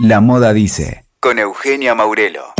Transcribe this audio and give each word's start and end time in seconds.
La 0.00 0.20
Moda 0.20 0.52
Dice, 0.52 1.04
con 1.18 1.40
Eugenia 1.40 1.92
Maurelo. 1.96 2.54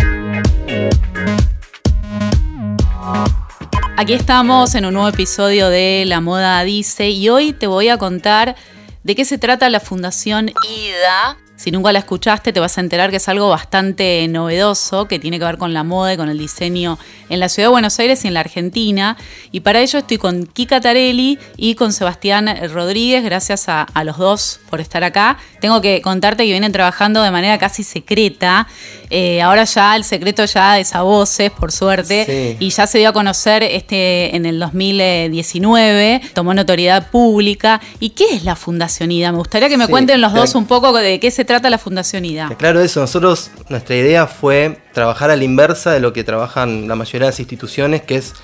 Aquí 3.96 4.12
estamos 4.12 4.75
en 4.75 4.84
un 4.84 4.95
nuevo 4.95 5.09
episodio 5.09 5.69
de 5.69 6.03
La 6.04 6.21
Moda 6.21 6.64
Dice 6.64 7.11
y 7.11 7.29
hoy 7.29 7.53
te 7.53 7.69
voy 7.69 7.90
a 7.90 7.96
contar 7.96 8.56
de 9.04 9.14
qué 9.14 9.24
se 9.24 9.38
trata 9.38 9.71
la 9.71 9.79
Fundación 9.79 10.48
IDA, 10.48 11.37
si 11.58 11.72
nunca 11.72 11.92
la 11.92 11.98
escuchaste, 11.98 12.52
te 12.52 12.60
vas 12.60 12.79
a 12.79 12.80
enterar 12.80 13.11
que 13.11 13.16
es 13.16 13.29
algo 13.29 13.48
bastante 13.48 14.29
novedoso, 14.29 15.09
que 15.09 15.18
tiene 15.18 15.41
que 15.41 15.45
ver 15.45 15.59
con 15.59 15.74
la 15.74 15.82
moda 15.82 16.14
y 16.14 16.16
con 16.16 16.29
el 16.29 16.38
diseño 16.38 17.00
en 17.29 17.41
la 17.41 17.48
ciudad 17.48 17.66
de 17.66 17.73
Buenos 17.73 17.98
Aires 17.98 18.24
y 18.24 18.29
en 18.29 18.34
la 18.34 18.41
Argentina. 18.41 19.16
Y 19.50 19.59
para 19.59 19.80
ello 19.80 19.98
estoy 19.98 20.18
con 20.18 20.46
Kika 20.46 20.80
Tarelli 20.80 21.36
y 21.56 21.74
con 21.74 21.92
Sebastián 21.92 22.48
Rodríguez. 22.73 23.24
Gracias 23.24 23.68
a, 23.68 23.88
los 24.05 24.18
dos 24.18 24.60
por 24.70 24.80
estar 24.80 25.02
acá. 25.02 25.36
Tengo 25.60 25.80
que 25.80 26.00
contarte 26.00 26.45
que 26.45 26.52
vienen 26.52 26.70
trabajando 26.70 27.23
de 27.23 27.32
manera 27.32 27.59
casi 27.59 27.82
secreta. 27.82 28.68
Eh, 29.11 29.41
ahora 29.43 29.65
ya 29.65 29.97
el 29.97 30.05
secreto 30.05 30.45
ya 30.45 30.79
es 30.79 30.95
a 30.95 31.03
voces, 31.03 31.51
por 31.51 31.73
suerte. 31.73 32.57
Y 32.59 32.71
ya 32.71 32.87
se 32.87 32.98
dio 32.98 33.11
a 33.11 33.12
conocer 33.12 33.62
este 33.62 34.34
en 34.37 34.47
el 34.47 34.59
2019. 34.59 36.21
Tomó 36.34 36.55
notoriedad 36.55 37.11
pública. 37.11 37.81
¿Y 38.01 38.11
qué 38.11 38.34
es 38.34 38.45
la 38.45 38.57
Fundación 38.57 39.11
IDA? 39.11 39.33
Me 39.33 39.39
gustaría 39.39 39.69
que 39.69 39.77
me 39.77 39.89
cuenten 39.89 40.21
los 40.21 40.33
dos 40.33 40.55
un 40.55 40.67
poco 40.67 40.93
de 40.93 41.21
qué 41.21 41.31
se 41.31 41.45
trata 41.45 41.71
la 41.71 41.79
Fundación 41.79 42.25
IDA? 42.25 42.55
Claro, 42.59 42.81
eso. 42.81 43.01
Nosotros, 43.01 43.51
nuestra 43.69 43.97
idea 43.97 44.27
fue 44.27 44.79
trabajar 44.93 45.31
a 45.31 45.37
la 45.37 45.45
inversa 45.45 45.93
de 45.93 46.01
lo 46.01 46.12
que 46.12 46.25
trabajan 46.25 46.89
la 46.89 46.95
mayoría 46.95 47.27
de 47.27 47.33
las 47.33 47.41
instituciones, 47.41 48.03
que 48.03 48.17
es 48.17 48.34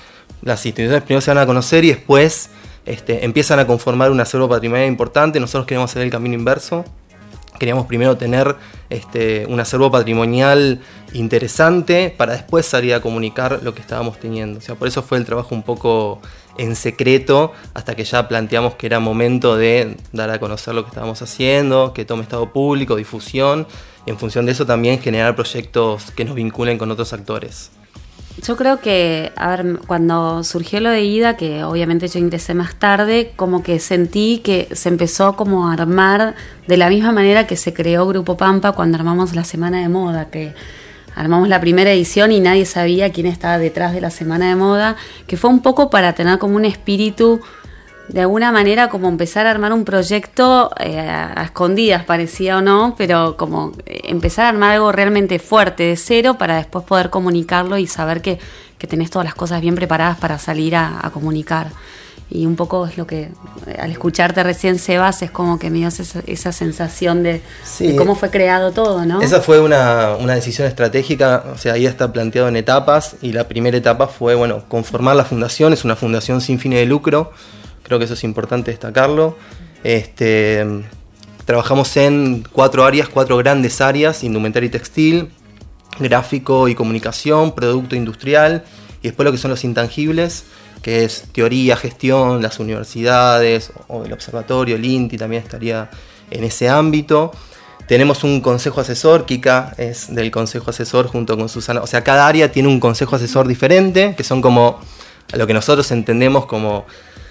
las 0.41 0.65
instituciones 0.65 1.03
primero 1.03 1.21
se 1.21 1.31
van 1.31 1.39
a 1.39 1.45
conocer 1.45 1.83
y 1.83 1.89
después 1.89 2.49
este, 2.85 3.25
empiezan 3.25 3.59
a 3.59 3.67
conformar 3.67 4.11
un 4.11 4.19
acervo 4.19 4.47
patrimonial 4.47 4.87
importante. 4.87 5.39
Nosotros 5.39 5.65
queremos 5.65 5.89
hacer 5.89 6.03
el 6.03 6.11
camino 6.11 6.35
inverso. 6.35 6.85
Queríamos 7.59 7.85
primero 7.85 8.17
tener 8.17 8.55
este, 8.89 9.45
un 9.47 9.59
acervo 9.59 9.91
patrimonial 9.91 10.81
interesante 11.13 12.13
para 12.15 12.33
después 12.33 12.65
salir 12.65 12.93
a 12.93 13.01
comunicar 13.01 13.59
lo 13.63 13.73
que 13.73 13.81
estábamos 13.81 14.19
teniendo. 14.19 14.59
O 14.59 14.61
sea, 14.61 14.75
por 14.75 14.87
eso 14.87 15.01
fue 15.01 15.17
el 15.17 15.25
trabajo 15.25 15.55
un 15.55 15.63
poco 15.63 16.21
en 16.57 16.75
secreto 16.75 17.53
hasta 17.73 17.95
que 17.95 18.03
ya 18.03 18.27
planteamos 18.27 18.75
que 18.75 18.87
era 18.87 18.99
momento 18.99 19.55
de 19.55 19.97
dar 20.11 20.29
a 20.29 20.39
conocer 20.39 20.73
lo 20.73 20.83
que 20.83 20.89
estábamos 20.89 21.21
haciendo, 21.21 21.93
que 21.93 22.05
tome 22.05 22.23
estado 22.23 22.51
público, 22.51 22.95
difusión, 22.95 23.67
y 24.05 24.11
en 24.11 24.17
función 24.17 24.45
de 24.45 24.51
eso 24.51 24.65
también 24.65 24.99
generar 24.99 25.35
proyectos 25.35 26.11
que 26.11 26.25
nos 26.25 26.35
vinculen 26.35 26.77
con 26.77 26.91
otros 26.91 27.11
actores. 27.13 27.71
Yo 28.43 28.57
creo 28.57 28.81
que, 28.81 29.31
a 29.37 29.55
ver, 29.55 29.79
cuando 29.87 30.43
surgió 30.43 30.81
lo 30.81 30.89
de 30.89 31.03
IDA, 31.03 31.37
que 31.37 31.63
obviamente 31.63 32.07
yo 32.09 32.19
ingresé 32.19 32.53
más 32.53 32.75
tarde, 32.75 33.31
como 33.35 33.63
que 33.63 33.79
sentí 33.79 34.41
que 34.43 34.67
se 34.73 34.89
empezó 34.89 35.37
como 35.37 35.69
a 35.69 35.73
armar 35.73 36.35
de 36.67 36.77
la 36.77 36.89
misma 36.89 37.13
manera 37.13 37.47
que 37.47 37.55
se 37.55 37.73
creó 37.73 38.05
Grupo 38.05 38.35
Pampa 38.35 38.73
cuando 38.73 38.97
armamos 38.97 39.33
la 39.35 39.45
Semana 39.45 39.79
de 39.79 39.87
Moda, 39.87 40.29
que 40.29 40.53
armamos 41.15 41.47
la 41.47 41.61
primera 41.61 41.91
edición 41.93 42.33
y 42.33 42.41
nadie 42.41 42.65
sabía 42.65 43.11
quién 43.13 43.25
estaba 43.25 43.57
detrás 43.57 43.93
de 43.93 44.01
la 44.01 44.09
Semana 44.09 44.49
de 44.49 44.55
Moda, 44.57 44.97
que 45.27 45.37
fue 45.37 45.49
un 45.49 45.61
poco 45.61 45.89
para 45.89 46.13
tener 46.13 46.37
como 46.37 46.57
un 46.57 46.65
espíritu, 46.65 47.39
de 48.09 48.21
alguna 48.21 48.51
manera 48.51 48.89
como 48.89 49.07
empezar 49.07 49.47
a 49.47 49.51
armar 49.51 49.73
un 49.73 49.83
proyecto 49.85 50.71
eh, 50.79 50.99
a 50.99 51.43
escondidas, 51.43 52.03
parecía 52.03 52.57
o 52.57 52.61
no, 52.61 52.95
pero 52.97 53.37
como 53.37 53.73
empezar 53.85 54.45
a 54.45 54.49
armar 54.49 54.71
algo 54.71 54.91
realmente 54.91 55.39
fuerte 55.39 55.83
de 55.83 55.95
cero 55.95 56.37
para 56.37 56.57
después 56.57 56.85
poder 56.85 57.09
comunicarlo 57.09 57.77
y 57.77 57.87
saber 57.87 58.21
que, 58.21 58.39
que 58.77 58.87
tenés 58.87 59.09
todas 59.09 59.25
las 59.25 59.35
cosas 59.35 59.61
bien 59.61 59.75
preparadas 59.75 60.17
para 60.17 60.37
salir 60.39 60.75
a 60.75 61.09
comunicar 61.13 61.67
y 62.29 62.45
un 62.45 62.55
poco 62.55 62.87
es 62.87 62.97
lo 62.97 63.05
que 63.05 63.29
al 63.77 63.91
escucharte 63.91 64.41
recién 64.43 64.79
Sebas 64.79 65.21
es 65.21 65.29
como 65.29 65.59
que 65.59 65.69
me 65.69 65.79
dio 65.79 65.89
esa, 65.89 66.51
sensación 66.51 67.21
de, 67.23 67.41
cómo 67.97 68.15
fue 68.15 68.31
creado 68.31 68.71
todo, 68.71 69.05
¿no? 69.05 69.21
Esa 69.21 69.41
fue 69.41 69.59
una, 69.59 70.17
decisión 70.17 70.67
estratégica, 70.67 71.43
o 71.53 71.57
sea, 71.57 71.73
ahí 71.73 71.85
está 71.85 72.11
planteado 72.11 72.47
en 72.47 72.55
etapas 72.55 73.17
y 73.21 73.31
la 73.33 73.47
primera 73.47 73.77
etapa 73.77 74.07
fue, 74.07 74.33
bueno, 74.33 74.63
conformar 74.67 75.15
la 75.15 75.25
fundación, 75.25 75.71
es 75.73 75.85
una 75.85 75.95
fundación 75.95 76.41
sin 76.41 76.59
fines 76.59 76.79
de 76.79 76.85
lucro, 76.87 77.31
creo 77.85 77.99
que 77.99 78.05
eso 78.05 78.15
es 78.15 78.23
importante 78.23 78.71
destacarlo. 78.71 79.37
Este, 79.83 80.65
trabajamos 81.45 81.95
en 81.95 82.43
cuatro 82.51 82.83
áreas, 82.83 83.07
cuatro 83.07 83.37
grandes 83.37 83.79
áreas, 83.79 84.23
indumentaria 84.23 84.67
y 84.67 84.71
textil, 84.71 85.29
gráfico 85.99 86.67
y 86.67 86.75
comunicación, 86.75 87.53
producto 87.53 87.95
industrial 87.95 88.65
y 89.01 89.07
después 89.07 89.25
lo 89.25 89.31
que 89.31 89.37
son 89.37 89.51
los 89.51 89.63
intangibles 89.63 90.45
que 90.85 91.03
es 91.03 91.23
teoría, 91.31 91.75
gestión, 91.75 92.43
las 92.43 92.59
universidades 92.59 93.71
o 93.87 94.05
el 94.05 94.13
observatorio, 94.13 94.75
el 94.75 94.85
INTI 94.85 95.17
también 95.17 95.41
estaría 95.41 95.89
en 96.29 96.43
ese 96.43 96.69
ámbito. 96.69 97.31
Tenemos 97.87 98.23
un 98.23 98.39
consejo 98.39 98.81
asesor, 98.81 99.25
Kika 99.25 99.73
es 99.79 100.13
del 100.13 100.29
consejo 100.29 100.69
asesor 100.69 101.07
junto 101.07 101.37
con 101.39 101.49
Susana, 101.49 101.81
o 101.81 101.87
sea, 101.87 102.03
cada 102.03 102.27
área 102.27 102.51
tiene 102.51 102.69
un 102.69 102.79
consejo 102.79 103.15
asesor 103.15 103.47
diferente, 103.47 104.13
que 104.15 104.23
son 104.23 104.43
como 104.43 104.79
lo 105.33 105.47
que 105.47 105.55
nosotros 105.55 105.89
entendemos 105.89 106.45
como 106.45 106.85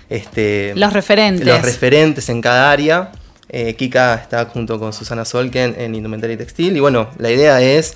este, 0.09 0.73
los 0.77 0.93
referentes. 0.93 1.47
Los 1.47 1.63
referentes 1.63 2.29
en 2.29 2.41
cada 2.41 2.71
área. 2.71 3.13
Eh, 3.49 3.75
Kika 3.75 4.15
está 4.15 4.47
junto 4.47 4.79
con 4.81 4.93
Susana 4.93 5.25
Solken 5.25 5.77
en 5.79 5.95
Indumentaria 5.95 6.35
y 6.35 6.37
Textil. 6.37 6.77
Y 6.77 6.81
bueno, 6.81 7.09
la 7.19 7.31
idea 7.31 7.61
es 7.61 7.95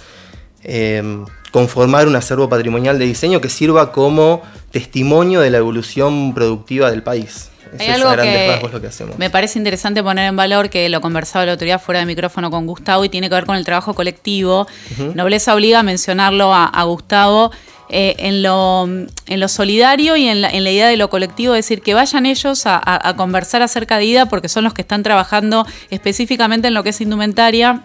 eh, 0.62 1.02
conformar 1.50 2.06
un 2.06 2.16
acervo 2.16 2.48
patrimonial 2.48 2.98
de 2.98 3.06
diseño 3.06 3.40
que 3.40 3.48
sirva 3.48 3.92
como 3.92 4.42
testimonio 4.70 5.40
de 5.40 5.50
la 5.50 5.58
evolución 5.58 6.34
productiva 6.34 6.90
del 6.90 7.02
país. 7.02 7.50
Hay 7.78 7.88
algo 7.88 8.10
que, 8.16 8.68
lo 8.72 8.80
que 8.80 8.86
hacemos. 8.86 9.18
me 9.18 9.30
parece 9.30 9.58
interesante 9.58 10.02
poner 10.02 10.26
en 10.26 10.36
valor, 10.36 10.70
que 10.70 10.88
lo 10.88 11.00
conversaba 11.00 11.44
la 11.44 11.52
autoridad 11.52 11.80
fuera 11.80 12.00
de 12.00 12.06
micrófono 12.06 12.50
con 12.50 12.66
Gustavo 12.66 13.04
y 13.04 13.08
tiene 13.08 13.28
que 13.28 13.34
ver 13.34 13.44
con 13.44 13.56
el 13.56 13.64
trabajo 13.64 13.94
colectivo. 13.94 14.66
Nobleza 15.14 15.54
obliga 15.54 15.80
a 15.80 15.82
mencionarlo 15.82 16.52
a, 16.54 16.82
Gustavo. 16.84 17.52
Eh, 17.90 18.16
en, 18.18 18.42
lo, 18.42 18.84
en 18.84 19.40
lo 19.40 19.48
solidario 19.48 20.14
y 20.16 20.28
en 20.28 20.42
la, 20.42 20.50
en 20.50 20.62
la, 20.62 20.70
idea 20.70 20.88
de 20.88 20.98
lo 20.98 21.08
colectivo, 21.08 21.54
es 21.54 21.64
decir, 21.64 21.80
que 21.80 21.94
vayan 21.94 22.26
ellos 22.26 22.64
a, 22.66 23.14
conversar 23.16 23.62
acerca 23.62 23.96
de 23.96 24.04
IDA 24.04 24.26
porque 24.26 24.50
son 24.50 24.64
los 24.64 24.74
que 24.74 24.82
están 24.82 25.02
trabajando 25.02 25.66
específicamente 25.88 26.68
en 26.68 26.74
lo 26.74 26.82
que 26.82 26.90
es 26.90 27.00
indumentaria 27.00 27.82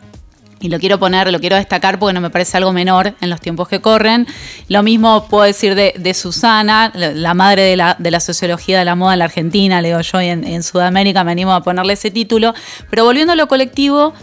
y 0.60 0.68
lo 0.68 0.80
quiero 0.80 1.00
poner, 1.00 1.32
lo 1.32 1.40
quiero 1.40 1.56
destacar 1.56 2.00
porque 2.00 2.14
no 2.14 2.20
me 2.20 2.30
parece 2.30 2.58
algo 2.58 2.74
menor 2.74 3.16
en 3.22 3.30
los 3.30 3.40
tiempos 3.40 3.70
que 3.70 3.80
corren. 3.80 4.28
Lo 4.68 4.84
mismo 4.84 5.28
puedo 5.30 5.44
decir 5.44 5.76
de, 5.76 6.14
Susana, 6.14 6.92
la 6.96 7.34
madre 7.34 7.64
de 7.64 7.78
la, 7.78 7.96
de 7.98 8.12
la, 8.12 8.20
sociología 8.20 8.80
de 8.80 8.86
la 8.86 8.96
moda 8.96 9.14
en 9.14 9.20
la 9.20 9.26
Argentina, 9.26 9.82
leo 9.82 10.00
yo, 10.02 10.22
y 10.22 10.28
en, 10.28 10.64
Sudamérica 10.64 11.24
me 11.24 11.32
animo 11.32 11.54
a 11.54 11.64
ponerle 11.64 11.94
ese 11.94 12.12
título. 12.12 12.54
Pero 12.90 13.04
volviendo 13.04 13.34
a 13.34 13.36
lo 13.36 13.48
colectivo, 13.48 14.14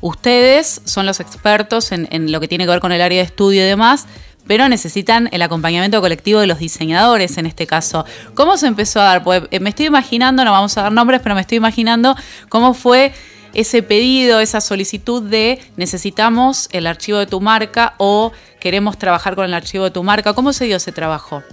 ustedes 0.00 0.80
son 0.84 1.06
los 1.06 1.18
expertos 1.18 1.90
en, 1.90 2.08
en 2.12 2.30
lo 2.30 2.40
que 2.40 2.46
tiene 2.46 2.64
que 2.64 2.70
ver 2.70 2.80
con 2.80 2.92
el 2.92 3.00
área 3.00 3.18
de 3.18 3.26
estudio 3.26 3.62
y 3.62 3.66
demás 3.66 4.06
pero 4.50 4.68
necesitan 4.68 5.28
el 5.30 5.42
acompañamiento 5.42 6.00
colectivo 6.00 6.40
de 6.40 6.48
los 6.48 6.58
diseñadores 6.58 7.38
en 7.38 7.46
este 7.46 7.68
caso. 7.68 8.04
¿Cómo 8.34 8.56
se 8.56 8.66
empezó 8.66 9.00
a 9.00 9.04
dar? 9.04 9.22
Pues 9.22 9.44
me 9.60 9.68
estoy 9.70 9.86
imaginando, 9.86 10.44
no 10.44 10.50
vamos 10.50 10.76
a 10.76 10.82
dar 10.82 10.90
nombres, 10.90 11.20
pero 11.22 11.36
me 11.36 11.42
estoy 11.42 11.58
imaginando 11.58 12.16
cómo 12.48 12.74
fue 12.74 13.12
ese 13.54 13.84
pedido, 13.84 14.40
esa 14.40 14.60
solicitud 14.60 15.22
de 15.22 15.60
necesitamos 15.76 16.68
el 16.72 16.88
archivo 16.88 17.18
de 17.18 17.26
tu 17.26 17.40
marca 17.40 17.94
o 17.98 18.32
queremos 18.58 18.98
trabajar 18.98 19.36
con 19.36 19.44
el 19.44 19.54
archivo 19.54 19.84
de 19.84 19.92
tu 19.92 20.02
marca. 20.02 20.32
¿Cómo 20.32 20.52
se 20.52 20.64
dio 20.64 20.78
ese 20.78 20.90
trabajo? 20.90 21.44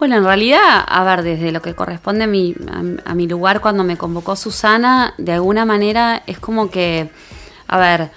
Bueno, 0.00 0.16
en 0.16 0.24
realidad, 0.24 0.84
a 0.84 1.04
ver, 1.04 1.22
desde 1.22 1.52
lo 1.52 1.62
que 1.62 1.74
corresponde 1.76 2.24
a 2.24 2.26
mi, 2.26 2.52
a, 3.04 3.14
mi 3.14 3.28
lugar 3.28 3.60
cuando 3.60 3.84
me 3.84 3.96
convocó 3.96 4.34
Susana, 4.34 5.14
de 5.18 5.34
alguna 5.34 5.64
manera 5.64 6.24
es 6.26 6.40
como 6.40 6.68
que, 6.68 7.10
a 7.68 7.78
ver, 7.78 8.10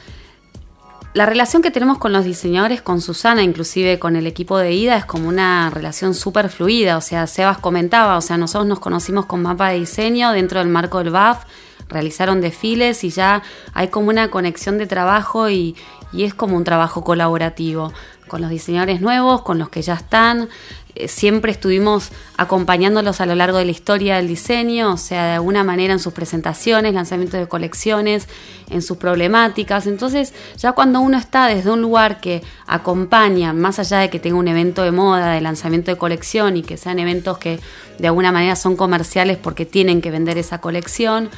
la 1.18 1.26
relación 1.26 1.64
que 1.64 1.72
tenemos 1.72 1.98
con 1.98 2.14
los 2.14 2.26
diseñadores, 2.26 2.84
con 2.84 3.02
Susana, 3.02 3.42
inclusive 3.42 3.98
con 3.98 4.16
el 4.16 4.28
equipo 4.28 4.60
de 4.60 4.74
IDA, 4.74 4.98
es 4.98 5.06
como 5.06 5.28
una 5.28 5.72
relación 5.72 6.14
súper 6.14 6.48
fluida. 6.48 6.96
O 6.96 7.02
sea, 7.02 7.26
Sebas 7.26 7.58
comentaba, 7.58 8.18
o 8.18 8.22
sea, 8.22 8.38
nosotros 8.38 8.68
nos 8.68 8.80
conocimos 8.80 9.26
con 9.26 9.42
mapa 9.42 9.70
de 9.70 9.80
diseño 9.80 10.32
dentro 10.32 10.60
del 10.60 10.70
marco 10.70 11.00
del 11.00 11.10
BAF 11.10 11.46
realizaron 11.90 12.40
desfiles 12.40 13.04
y 13.04 13.10
ya 13.10 13.42
hay 13.74 13.88
como 13.88 14.10
una 14.10 14.30
conexión 14.30 14.78
de 14.78 14.86
trabajo 14.86 15.50
y, 15.50 15.76
es 16.14 16.36
como 16.36 16.56
un 16.56 16.64
trabajo 16.64 17.04
colaborativo 17.04 17.92
con 18.28 18.42
los 18.42 18.52
diseñadores 18.52 19.02
nuevos, 19.02 19.42
con 19.42 19.58
los 19.58 19.70
que 19.70 19.82
ya 19.82 19.96
están. 19.96 20.50
Eh, 21.00 21.08
siempre 21.08 21.52
estuvimos 21.52 22.10
acompañándolos 22.38 23.22
a 23.22 23.28
lo 23.28 23.36
largo 23.36 23.60
de 23.60 23.66
la 23.66 23.72
historia 23.72 24.16
del 24.16 24.28
diseño, 24.28 24.94
o 24.94 24.98
sea, 24.98 25.28
de 25.28 25.34
alguna 25.34 25.64
manera 25.64 25.94
en 25.94 26.00
sus 26.00 26.12
presentaciones, 26.12 26.94
lanzamientos 26.94 27.40
de 27.40 27.48
colecciones, 27.48 28.28
en 28.72 28.82
sus 28.82 28.98
problemáticas. 28.98 29.86
Entonces, 29.86 30.34
ya 30.58 30.72
cuando 30.72 31.00
uno 31.00 31.18
está 31.18 31.48
desde 31.48 31.70
un 31.70 31.82
lugar 31.82 32.20
que 32.20 32.42
acompaña, 32.66 33.54
más 33.54 33.78
allá 33.78 34.00
de 34.00 34.10
que 34.10 34.20
tenga 34.20 34.38
un 34.38 34.48
evento 34.48 34.82
de 34.82 34.92
moda, 34.92 35.34
de 35.34 35.42
lanzamiento 35.42 35.92
de 35.92 35.98
colección 35.98 36.58
y 36.58 36.64
que 36.64 36.78
sean 36.78 36.98
eventos 36.98 37.38
que 37.38 37.60
de 38.00 38.08
alguna 38.08 38.32
manera 38.32 38.56
son 38.56 38.76
comerciales 38.76 39.38
porque 39.38 39.68
tienen 39.68 40.02
que 40.02 40.10
vender 40.10 40.40
esa 40.40 40.62
colección, 40.62 41.30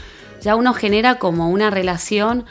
ya 0.42 0.56
uno 0.56 0.74
genera 0.74 1.16
como 1.16 1.50
una 1.50 1.70
relación 1.70 2.46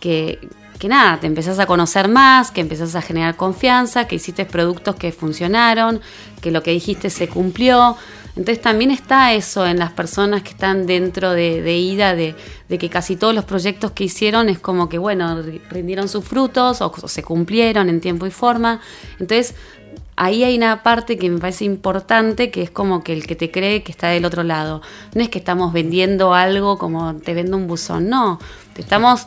que, 0.00 0.38
que 0.78 0.88
nada, 0.88 1.20
te 1.20 1.26
empezás 1.26 1.58
a 1.58 1.66
conocer 1.66 2.08
más, 2.08 2.50
que 2.50 2.60
empezás 2.60 2.94
a 2.94 3.02
generar 3.02 3.36
confianza, 3.36 4.06
que 4.06 4.16
hiciste 4.16 4.44
productos 4.44 4.96
que 4.96 5.12
funcionaron, 5.12 6.00
que 6.40 6.50
lo 6.50 6.62
que 6.62 6.72
dijiste 6.72 7.10
se 7.10 7.28
cumplió. 7.28 7.96
Entonces 8.36 8.60
también 8.60 8.90
está 8.90 9.32
eso 9.32 9.64
en 9.64 9.78
las 9.78 9.92
personas 9.92 10.42
que 10.42 10.50
están 10.50 10.86
dentro 10.86 11.30
de, 11.30 11.78
IDA, 11.78 12.14
de, 12.16 12.34
que 12.68 12.90
casi 12.90 13.14
todos 13.14 13.32
los 13.32 13.44
proyectos 13.44 13.92
que 13.92 14.04
hicieron 14.04 14.48
es 14.48 14.58
como 14.58 14.88
que, 14.88 14.98
bueno, 14.98 15.40
rindieron 15.70 16.08
sus 16.08 16.24
frutos 16.24 16.80
o, 16.80 16.92
se 17.06 17.22
cumplieron 17.22 17.88
en 17.88 18.00
tiempo 18.00 18.26
y 18.26 18.32
forma. 18.32 18.80
Entonces 19.20 19.54
ahí 20.16 20.42
hay 20.42 20.56
una 20.56 20.82
parte 20.82 21.16
que 21.16 21.30
me 21.30 21.38
parece 21.38 21.64
importante, 21.64 22.50
que 22.50 22.62
es 22.62 22.70
como 22.70 23.04
que 23.04 23.12
el 23.12 23.24
que 23.24 23.36
te 23.36 23.52
cree 23.52 23.84
que 23.84 23.92
está 23.92 24.08
del 24.08 24.24
otro 24.24 24.42
lado. 24.42 24.82
No 25.14 25.22
es 25.22 25.28
que 25.28 25.38
estamos 25.38 25.72
vendiendo 25.72 26.34
algo 26.34 26.76
como 26.76 27.14
te 27.14 27.34
vendo 27.34 27.56
un 27.56 27.68
buzón, 27.68 28.08
no. 28.08 28.40
Te 28.74 28.82
estamos 28.82 29.26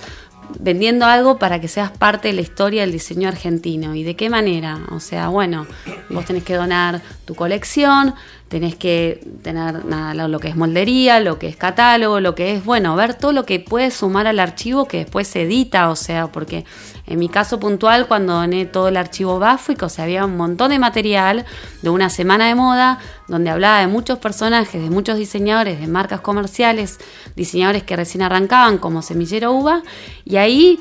vendiendo 0.59 1.05
algo 1.05 1.37
para 1.37 1.59
que 1.59 1.67
seas 1.67 1.91
parte 1.91 2.29
de 2.29 2.33
la 2.33 2.41
historia 2.41 2.81
del 2.81 2.91
diseño 2.91 3.27
argentino. 3.27 3.95
¿Y 3.95 4.03
de 4.03 4.15
qué 4.15 4.29
manera? 4.29 4.79
O 4.91 4.99
sea, 4.99 5.29
bueno, 5.29 5.67
vos 6.09 6.25
tenés 6.25 6.43
que 6.43 6.55
donar 6.55 7.01
tu 7.25 7.35
colección, 7.35 8.15
tenés 8.47 8.75
que 8.75 9.25
tener 9.43 9.83
nada, 9.85 10.27
lo 10.27 10.39
que 10.39 10.47
es 10.47 10.55
moldería, 10.55 11.19
lo 11.19 11.37
que 11.37 11.47
es 11.47 11.57
catálogo, 11.57 12.19
lo 12.19 12.33
que 12.33 12.53
es, 12.53 12.63
bueno, 12.63 12.95
ver 12.95 13.13
todo 13.13 13.33
lo 13.33 13.45
que 13.45 13.59
puedes 13.59 13.93
sumar 13.93 14.25
al 14.25 14.39
archivo 14.39 14.87
que 14.87 14.99
después 14.99 15.27
se 15.27 15.43
edita, 15.43 15.89
o 15.89 15.95
sea, 15.95 16.27
porque 16.27 16.63
en 17.07 17.19
mi 17.19 17.27
caso 17.29 17.59
puntual, 17.59 18.07
cuando 18.07 18.33
doné 18.33 18.65
todo 18.65 18.87
el 18.87 18.97
archivo 18.97 19.39
Bafuic, 19.39 19.83
o 19.83 19.89
sea, 19.89 20.05
había 20.05 20.25
un 20.25 20.37
montón 20.37 20.71
de 20.71 20.79
material 20.79 21.45
de 21.81 21.89
una 21.89 22.09
semana 22.09 22.47
de 22.47 22.55
moda, 22.55 22.99
donde 23.27 23.49
hablaba 23.49 23.79
de 23.79 23.87
muchos 23.87 24.19
personajes, 24.19 24.81
de 24.81 24.89
muchos 24.89 25.17
diseñadores, 25.17 25.79
de 25.79 25.87
marcas 25.87 26.21
comerciales, 26.21 26.99
diseñadores 27.35 27.83
que 27.83 27.95
recién 27.95 28.21
arrancaban 28.21 28.77
como 28.77 29.01
Semillero 29.01 29.51
Uva, 29.51 29.83
y 30.23 30.37
ahí 30.37 30.79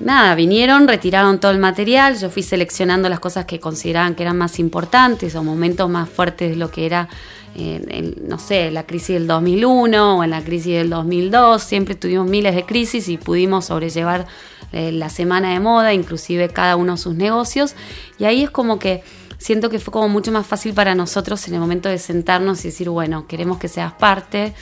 nada, 0.00 0.34
vinieron, 0.34 0.86
retiraron 0.86 1.40
todo 1.40 1.52
el 1.52 1.58
material, 1.58 2.18
yo 2.18 2.30
fui 2.30 2.42
seleccionando 2.42 3.08
las 3.08 3.20
cosas 3.20 3.44
que 3.44 3.60
consideraban 3.60 4.14
que 4.14 4.22
eran 4.22 4.38
más 4.38 4.58
importantes 4.58 5.34
o 5.34 5.42
momentos 5.42 5.88
más 5.90 6.08
fuertes 6.08 6.50
de 6.50 6.56
lo 6.56 6.70
que 6.70 6.86
era, 6.86 7.08
eh, 7.56 8.14
no 8.26 8.38
sé, 8.38 8.70
la 8.70 8.84
crisis 8.84 9.14
del 9.14 9.26
2001 9.26 10.18
o 10.18 10.24
en 10.24 10.30
la 10.30 10.42
crisis 10.42 10.74
del 10.74 10.90
2002, 10.90 11.62
siempre 11.62 11.94
tuvimos 11.94 12.28
miles 12.28 12.54
de 12.54 12.64
crisis 12.64 13.08
y 13.08 13.16
pudimos 13.16 13.66
sobrellevar 13.66 14.26
eh, 14.72 14.92
la 14.92 15.08
semana 15.08 15.52
de 15.52 15.60
moda, 15.60 15.92
inclusive 15.92 16.48
cada 16.48 16.76
uno 16.76 16.96
sus 16.96 17.14
negocios, 17.14 17.74
y 18.18 18.24
ahí 18.24 18.42
es 18.42 18.50
como 18.50 18.78
que 18.78 19.02
siento 19.38 19.70
que 19.70 19.78
fue 19.78 19.92
como 19.92 20.08
mucho 20.08 20.30
más 20.32 20.46
fácil 20.46 20.74
para 20.74 20.94
nosotros 20.94 21.46
en 21.48 21.54
el 21.54 21.60
momento 21.60 21.88
de 21.88 21.98
sentarnos 21.98 22.64
y 22.64 22.68
decir, 22.68 22.88
bueno, 22.88 23.26
queremos 23.26 23.58
que 23.58 23.68
seas 23.68 23.92
parte, 23.92 24.52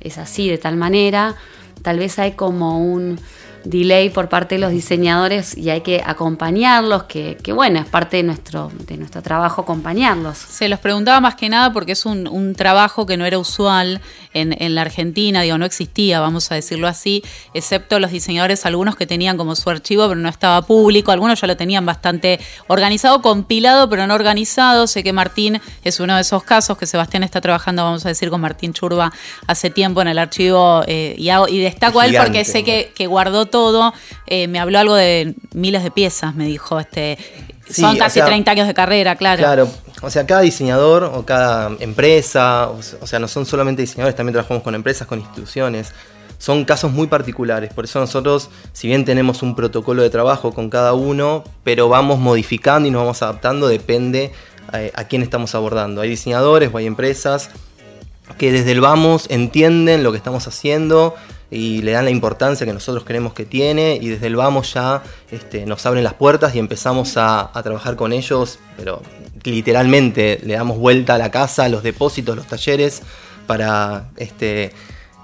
es 0.00 0.18
así, 0.18 0.48
de 0.48 0.58
tal 0.58 0.76
manera, 0.76 1.34
tal 1.82 1.98
vez 1.98 2.18
hay 2.18 2.32
como 2.32 2.78
un 2.78 3.18
delay 3.64 4.10
por 4.10 4.28
parte 4.28 4.56
de 4.56 4.60
los 4.60 4.70
diseñadores 4.70 5.56
y 5.56 5.70
hay 5.70 5.80
que 5.80 6.02
acompañarlos, 6.04 7.04
que, 7.04 7.38
bueno, 7.54 7.80
es 7.80 7.86
parte 7.86 8.18
de 8.18 8.22
nuestro, 8.22 8.70
de 8.86 8.96
nuestro 8.96 9.22
trabajo 9.22 9.62
acompañarlos. 9.62 10.36
Se 10.36 10.68
los 10.68 10.78
preguntaba 10.78 11.20
más 11.20 11.34
que 11.34 11.48
nada 11.48 11.72
porque 11.72 11.92
es 11.92 12.06
un, 12.06 12.28
un 12.28 12.54
trabajo 12.54 13.06
que 13.06 13.16
no 13.16 13.24
era 13.24 13.38
usual 13.38 14.00
en, 14.32 14.54
en, 14.60 14.74
la 14.74 14.82
Argentina, 14.82 15.42
digo, 15.42 15.58
no 15.58 15.64
existía, 15.64 16.20
vamos 16.20 16.50
a 16.50 16.56
decirlo 16.56 16.88
así, 16.88 17.22
excepto 17.54 17.98
los 18.00 18.10
diseñadores, 18.10 18.66
algunos 18.66 18.96
que 18.96 19.06
tenían 19.06 19.36
como 19.36 19.54
su 19.56 19.70
archivo, 19.70 20.08
pero 20.08 20.20
no 20.20 20.28
estaba 20.28 20.62
público, 20.62 21.12
algunos 21.12 21.40
ya 21.40 21.46
lo 21.46 21.56
tenían 21.56 21.86
bastante 21.86 22.40
organizado, 22.66 23.22
compilado, 23.22 23.88
pero 23.88 24.06
no 24.06 24.14
organizado. 24.14 24.86
Sé 24.86 25.02
que 25.02 25.12
Martín 25.12 25.60
es 25.84 26.00
uno 26.00 26.16
de 26.16 26.22
esos 26.22 26.42
casos, 26.42 26.76
que 26.76 26.86
Sebastián 26.86 27.22
está 27.22 27.40
trabajando, 27.40 27.84
vamos 27.84 28.04
a 28.04 28.08
decir, 28.08 28.28
con 28.28 28.40
Martín 28.40 28.72
Churba 28.72 29.12
hace 29.46 29.70
tiempo 29.70 30.02
en 30.02 30.08
el 30.08 30.18
archivo 30.18 30.82
eh, 30.86 31.14
y, 31.16 31.30
y, 31.30 31.60
destaco 31.60 32.00
a 32.00 32.06
él 32.06 32.16
porque 32.18 32.44
sé 32.44 32.64
que, 32.64 32.92
que 32.94 33.06
guardó 33.06 33.46
todo, 33.54 33.94
eh, 34.26 34.48
me 34.48 34.58
habló 34.58 34.80
algo 34.80 34.96
de 34.96 35.36
miles 35.52 35.84
de 35.84 35.92
piezas, 35.92 36.34
me 36.34 36.44
dijo, 36.44 36.80
este, 36.80 37.16
son 37.70 37.96
casi 37.96 38.20
30 38.20 38.50
años 38.50 38.66
de 38.66 38.74
carrera, 38.74 39.14
claro. 39.14 39.38
Claro, 39.38 39.68
o 40.02 40.10
sea, 40.10 40.26
cada 40.26 40.40
diseñador 40.40 41.04
o 41.04 41.24
cada 41.24 41.70
empresa, 41.78 42.68
o 42.68 43.06
sea, 43.06 43.20
no 43.20 43.28
son 43.28 43.46
solamente 43.46 43.80
diseñadores, 43.80 44.16
también 44.16 44.32
trabajamos 44.32 44.64
con 44.64 44.74
empresas, 44.74 45.06
con 45.06 45.20
instituciones. 45.20 45.92
Son 46.38 46.64
casos 46.64 46.90
muy 46.90 47.06
particulares, 47.06 47.72
por 47.72 47.84
eso 47.84 48.00
nosotros, 48.00 48.50
si 48.72 48.88
bien 48.88 49.04
tenemos 49.04 49.44
un 49.44 49.54
protocolo 49.54 50.02
de 50.02 50.10
trabajo 50.10 50.52
con 50.52 50.68
cada 50.68 50.92
uno, 50.92 51.44
pero 51.62 51.88
vamos 51.88 52.18
modificando 52.18 52.88
y 52.88 52.90
nos 52.90 53.02
vamos 53.02 53.22
adaptando, 53.22 53.68
depende 53.68 54.32
eh, 54.72 54.90
a, 54.96 55.04
quién 55.04 55.22
estamos 55.22 55.54
abordando. 55.54 56.00
Hay 56.00 56.08
diseñadores 56.08 56.70
o 56.72 56.78
hay 56.78 56.86
empresas 56.86 57.50
que 58.36 58.50
desde 58.50 58.72
el 58.72 58.80
vamos 58.80 59.26
entienden 59.30 60.02
lo 60.02 60.10
que 60.10 60.18
estamos 60.18 60.48
haciendo, 60.48 61.14
y 61.54 61.82
le 61.82 61.92
dan 61.92 62.04
la 62.04 62.10
importancia 62.10 62.66
que 62.66 62.72
nosotros 62.72 63.04
creemos 63.04 63.32
que 63.32 63.44
tiene 63.44 63.96
y 64.00 64.08
desde 64.08 64.26
el 64.26 64.34
vamos 64.34 64.74
ya 64.74 65.04
este, 65.30 65.66
nos 65.66 65.86
abren 65.86 66.02
las 66.02 66.14
puertas 66.14 66.52
y 66.56 66.58
empezamos 66.58 67.16
a, 67.16 67.52
trabajar 67.62 67.94
con 67.94 68.12
ellos, 68.12 68.58
pero 68.76 69.00
literalmente 69.44 70.40
le 70.42 70.54
damos 70.54 70.78
vuelta 70.78 71.14
a 71.14 71.18
la 71.18 71.30
casa, 71.30 71.68
los 71.68 71.84
depósitos, 71.84 72.34
los 72.34 72.48
talleres, 72.48 73.02
para 73.46 74.10
este, 74.16 74.72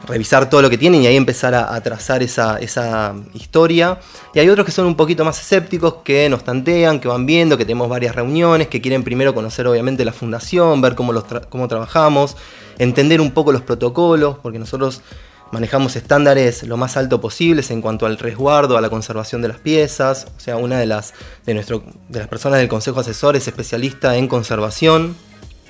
revisar 0.07 0.49
todo 0.49 0.63
lo 0.63 0.71
que 0.71 0.79
tienen 0.79 1.03
y 1.03 1.09
ahí 1.09 1.17
empezar 1.17 1.53
a, 1.53 1.81
trazar 1.81 2.23
esa, 2.23 2.59
esa, 2.61 3.17
historia. 3.35 3.99
Y 4.33 4.39
hay 4.39 4.49
otros 4.49 4.65
que 4.65 4.73
son 4.73 4.87
un 4.87 4.95
poquito 4.95 5.25
más 5.25 5.41
escépticos, 5.41 5.97
que 6.05 6.29
nos 6.29 6.45
tantean, 6.45 7.01
que 7.01 7.09
van 7.09 7.27
viendo, 7.27 7.59
que 7.59 7.65
tenemos 7.65 7.89
varias 7.89 8.15
reuniones, 8.15 8.69
que 8.69 8.81
quieren 8.81 9.03
primero 9.03 9.35
conocer 9.35 9.67
obviamente 9.67 10.05
la 10.05 10.13
fundación, 10.13 10.81
ver 10.81 10.95
cómo, 10.95 11.13
los 11.13 11.25
cómo 11.49 11.67
trabajamos, 11.67 12.37
entender 12.79 13.21
un 13.21 13.33
poco 13.33 13.51
los 13.51 13.63
protocolos, 13.63 14.37
porque 14.41 14.61
nosotros 14.61 15.03
manejamos 15.53 15.97
estándares 15.97 16.63
lo 16.63 16.77
más 16.77 16.97
alto 16.97 17.21
posibles 17.21 17.71
en 17.71 17.81
cuanto 17.81 18.07
al 18.07 18.19
resguardo, 18.19 18.77
a 18.77 18.81
la 18.81 18.91
conservación 18.91 19.43
de 19.43 19.49
las 19.49 19.59
piezas. 19.59 20.27
O 20.37 20.41
sea, 20.41 20.57
una 20.57 20.79
de 20.79 20.87
las, 20.87 21.15
de 21.47 21.55
nuestro, 21.55 21.83
de 22.09 22.19
las 22.21 22.29
personas 22.29 22.59
del 22.59 22.69
Consejo 22.69 23.01
Asesor 23.01 23.37
es 23.37 23.47
especialista 23.49 24.17
en 24.17 24.29
conservación. 24.29 25.17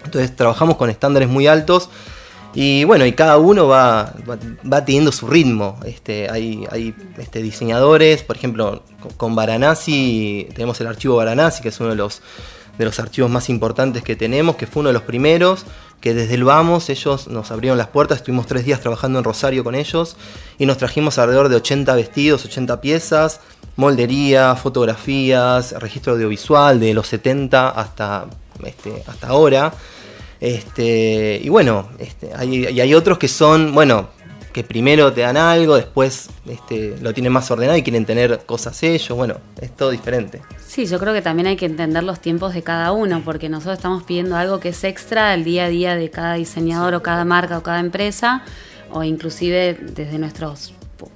Entonces 0.05 0.35
trabajamos 0.35 0.77
con 0.77 0.91
estándares 0.91 1.29
muy 1.29 1.47
altos. 1.47 1.91
Y 2.53 2.83
bueno, 2.85 3.07
y 3.07 3.13
cada 3.13 3.39
uno 3.39 3.69
va, 3.69 4.13
va, 4.27 4.85
teniendo 4.85 5.13
su 5.13 5.29
ritmo. 5.29 5.79
Este, 5.85 6.29
hay 6.29 6.67
hay 6.71 6.95
este, 7.19 7.43
diseñadores, 7.43 8.23
por 8.23 8.37
ejemplo, 8.37 8.83
con 9.17 9.37
Varanasi, 9.37 10.49
tenemos 10.55 10.81
el 10.81 10.89
archivo 10.89 11.17
Varanasi, 11.17 11.63
que 11.63 11.69
es 11.69 11.79
uno 11.79 11.91
de 11.91 11.97
los, 11.97 12.23
de 12.77 12.85
los 12.85 12.99
archivos 12.99 13.31
más 13.31 13.49
importantes 13.49 14.03
que 14.03 14.17
tenemos, 14.17 14.57
que 14.57 14.67
fue 14.67 14.81
uno 14.81 14.89
de 14.89 14.95
los 14.95 15.03
primeros 15.03 15.65
que 16.01 16.15
desde 16.15 16.35
el 16.35 16.45
Vamos 16.45 16.89
ellos 16.89 17.29
nos 17.29 17.51
abrieron 17.51 17.79
las 17.79 17.89
puertas, 17.89 18.19
estuvimos 18.19 18.47
tres 18.47 18.65
días 18.65 18.81
trabajando 18.81 19.19
en 19.19 19.25
Rosario 19.25 19.63
con 19.65 19.75
ellos 19.75 20.17
y 20.59 20.67
nos 20.67 20.79
trajimos 20.79 21.19
alrededor 21.19 21.49
de 21.49 21.57
80 21.57 21.95
vestidos, 21.95 22.45
80 22.45 22.81
piezas, 22.81 23.41
moldería, 23.77 24.57
fotografías, 24.57 25.73
registro 25.73 26.15
audiovisual 26.15 26.81
de 26.81 26.95
los 26.95 27.07
70 27.09 27.69
hasta, 27.69 28.27
este, 28.65 29.03
hasta 29.07 29.29
ahora. 29.29 29.73
Este, 30.41 31.39
y 31.43 31.49
bueno, 31.51 31.89
este, 31.99 32.31
hay, 32.35 32.67
y 32.67 32.81
hay 32.81 32.95
otros 32.95 33.19
que 33.19 33.29
son, 33.29 33.75
bueno, 33.75 34.09
que 34.53 34.65
primero 34.65 35.13
te 35.13 35.21
dan 35.21 35.37
algo, 35.37 35.77
después 35.77 36.29
este, 36.49 36.97
lo 37.01 37.13
tienen 37.15 37.33
más 37.33 37.51
ordenado 37.51 37.79
y 37.79 37.83
quieren 37.83 38.05
tener 38.05 38.41
cosas 38.47 38.83
ellos. 38.83 39.17
Bueno, 39.17 39.37
es 39.61 39.75
todo 39.77 39.91
diferente. 39.91 40.41
Sí, 40.71 40.87
yo 40.87 41.01
creo 41.01 41.13
que 41.13 41.21
también 41.21 41.49
hay 41.49 41.57
que 41.57 41.67
entender 41.67 42.05
los 42.05 42.21
tiempos 42.21 42.55
de 42.55 42.63
cada 42.63 42.93
uno, 42.93 43.23
porque 43.25 43.49
nosotros 43.49 43.79
estamos 43.79 44.05
pidiendo 44.05 44.37
algo 44.37 44.61
que 44.61 44.69
es 44.69 44.85
extra 44.85 45.33
al 45.33 45.43
día 45.43 45.65
a 45.65 45.69
día 45.69 45.97
de 45.97 46.11
cada 46.11 46.35
diseñador 46.35 46.95
o 46.95 47.03
cada 47.03 47.25
marca 47.25 47.59
o 47.59 47.63
cada 47.65 47.81
empresa, 47.81 48.45
o 48.93 49.03
inclusive 49.03 49.77
desde 49.81 50.17
nuestros 50.21 50.73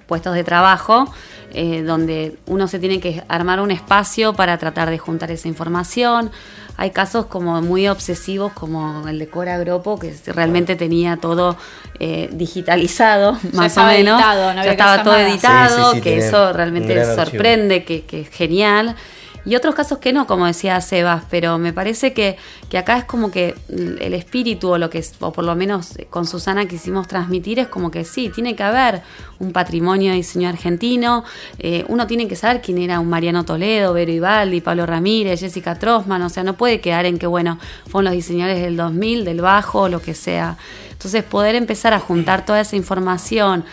puestos 0.08 0.34
de 0.34 0.42
trabajo, 0.42 1.08
eh, 1.52 1.82
donde 1.82 2.36
uno 2.46 2.66
se 2.66 2.80
tiene 2.80 2.98
que 2.98 3.22
armar 3.28 3.60
un 3.60 3.70
espacio 3.70 4.32
para 4.32 4.58
tratar 4.58 4.90
de 4.90 4.98
juntar 4.98 5.30
esa 5.30 5.46
información. 5.46 6.32
Hay 6.76 6.90
casos 6.90 7.26
como 7.26 7.62
muy 7.62 7.86
obsesivos 7.86 8.52
como 8.54 9.06
el 9.06 9.20
de 9.20 9.28
Cora 9.28 9.56
Gropo, 9.58 10.00
que 10.00 10.12
realmente 10.26 10.74
tenía 10.74 11.16
todo 11.16 11.56
eh, 12.00 12.28
digitalizado, 12.32 13.38
más 13.52 13.78
o 13.78 13.84
menos. 13.84 14.20
ya 14.20 14.64
estaba 14.64 15.04
todo 15.04 15.16
editado, 15.16 15.92
que 16.00 16.18
eso 16.18 16.52
realmente 16.52 17.04
sorprende, 17.14 17.84
que, 17.84 18.02
que 18.02 18.22
es 18.22 18.30
genial 18.30 18.96
y 19.44 19.56
otros 19.56 19.74
casos 19.74 19.98
que 19.98 20.12
no, 20.12 20.26
como 20.26 20.46
decía 20.46 20.80
Sebas, 20.80 21.24
pero 21.28 21.58
me 21.58 21.72
parece 21.72 22.12
que, 22.12 22.36
que 22.70 22.78
acá 22.78 22.96
es 22.96 23.04
como 23.04 23.30
que 23.30 23.54
el 23.68 24.14
espíritu 24.14 24.70
o 24.70 24.78
lo 24.78 24.88
que, 24.90 25.04
o 25.20 25.32
por 25.32 25.44
lo 25.44 25.54
menos 25.54 25.98
con 26.10 26.26
Susana 26.26 26.66
quisimos 26.66 27.08
transmitir 27.08 27.58
es 27.58 27.68
como 27.68 27.90
que 27.90 28.04
sí, 28.04 28.30
tiene 28.34 28.56
que 28.56 28.62
haber 28.62 29.02
un 29.38 29.52
patrimonio 29.52 30.10
de 30.10 30.16
diseño 30.16 30.48
argentino, 30.48 31.24
eh, 31.58 31.84
uno 31.88 32.06
tiene 32.06 32.26
que 32.26 32.36
saber 32.36 32.62
quién 32.62 32.78
era 32.78 33.00
un 33.00 33.08
Mariano 33.08 33.44
Toledo, 33.44 33.92
Vero 33.92 34.12
Ibaldi, 34.12 34.60
Pablo 34.60 34.86
Ramírez, 34.86 35.40
Jessica 35.40 35.74
Trosman, 35.78 36.22
o 36.22 36.28
sea, 36.28 36.42
no 36.42 36.54
puede 36.54 36.80
quedar 36.80 37.04
en 37.06 37.18
que, 37.18 37.26
bueno, 37.26 37.58
fueron 37.86 38.04
los 38.06 38.14
diseñadores 38.14 38.62
del 38.62 38.76
2000, 38.76 39.24
del 39.24 39.40
bajo, 39.40 39.88
lo 39.88 40.00
que 40.00 40.14
sea. 40.14 40.56
Entonces, 40.90 41.22
poder 41.24 41.54
empezar 41.54 41.92
a 41.92 42.00
juntar 42.00 42.46
toda 42.46 42.60
esa 42.60 42.76
información, 42.76 43.64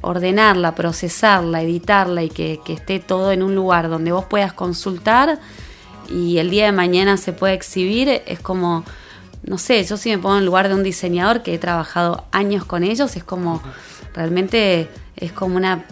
ordenarla, 0.00 0.74
procesarla, 0.74 1.62
editarla 1.62 2.22
y 2.22 2.30
que, 2.30 2.60
esté 2.68 2.98
todo 2.98 3.30
en 3.32 3.42
un 3.42 3.54
lugar 3.54 3.88
donde 3.88 4.12
vos 4.12 4.24
puedas 4.24 4.52
consultar 4.52 5.38
y 6.08 6.38
el 6.38 6.50
día 6.50 6.66
de 6.66 6.72
mañana 6.72 7.16
se 7.16 7.32
pueda 7.32 7.52
exhibir, 7.52 8.22
es 8.26 8.40
como, 8.40 8.84
no 9.42 9.58
sé, 9.58 9.84
yo 9.84 9.96
si 9.96 10.10
me 10.10 10.18
pongo 10.18 10.36
en 10.36 10.40
el 10.40 10.46
lugar 10.46 10.68
de 10.68 10.74
un 10.74 10.82
diseñador 10.82 11.42
que 11.42 11.54
he 11.54 11.58
trabajado 11.58 12.24
años 12.32 12.64
con 12.64 12.84
ellos, 12.84 13.16
es 13.16 13.24
como, 13.24 13.62
realmente 14.14 14.88
es 15.16 15.32
como 15.32 15.56
una, 15.56 15.84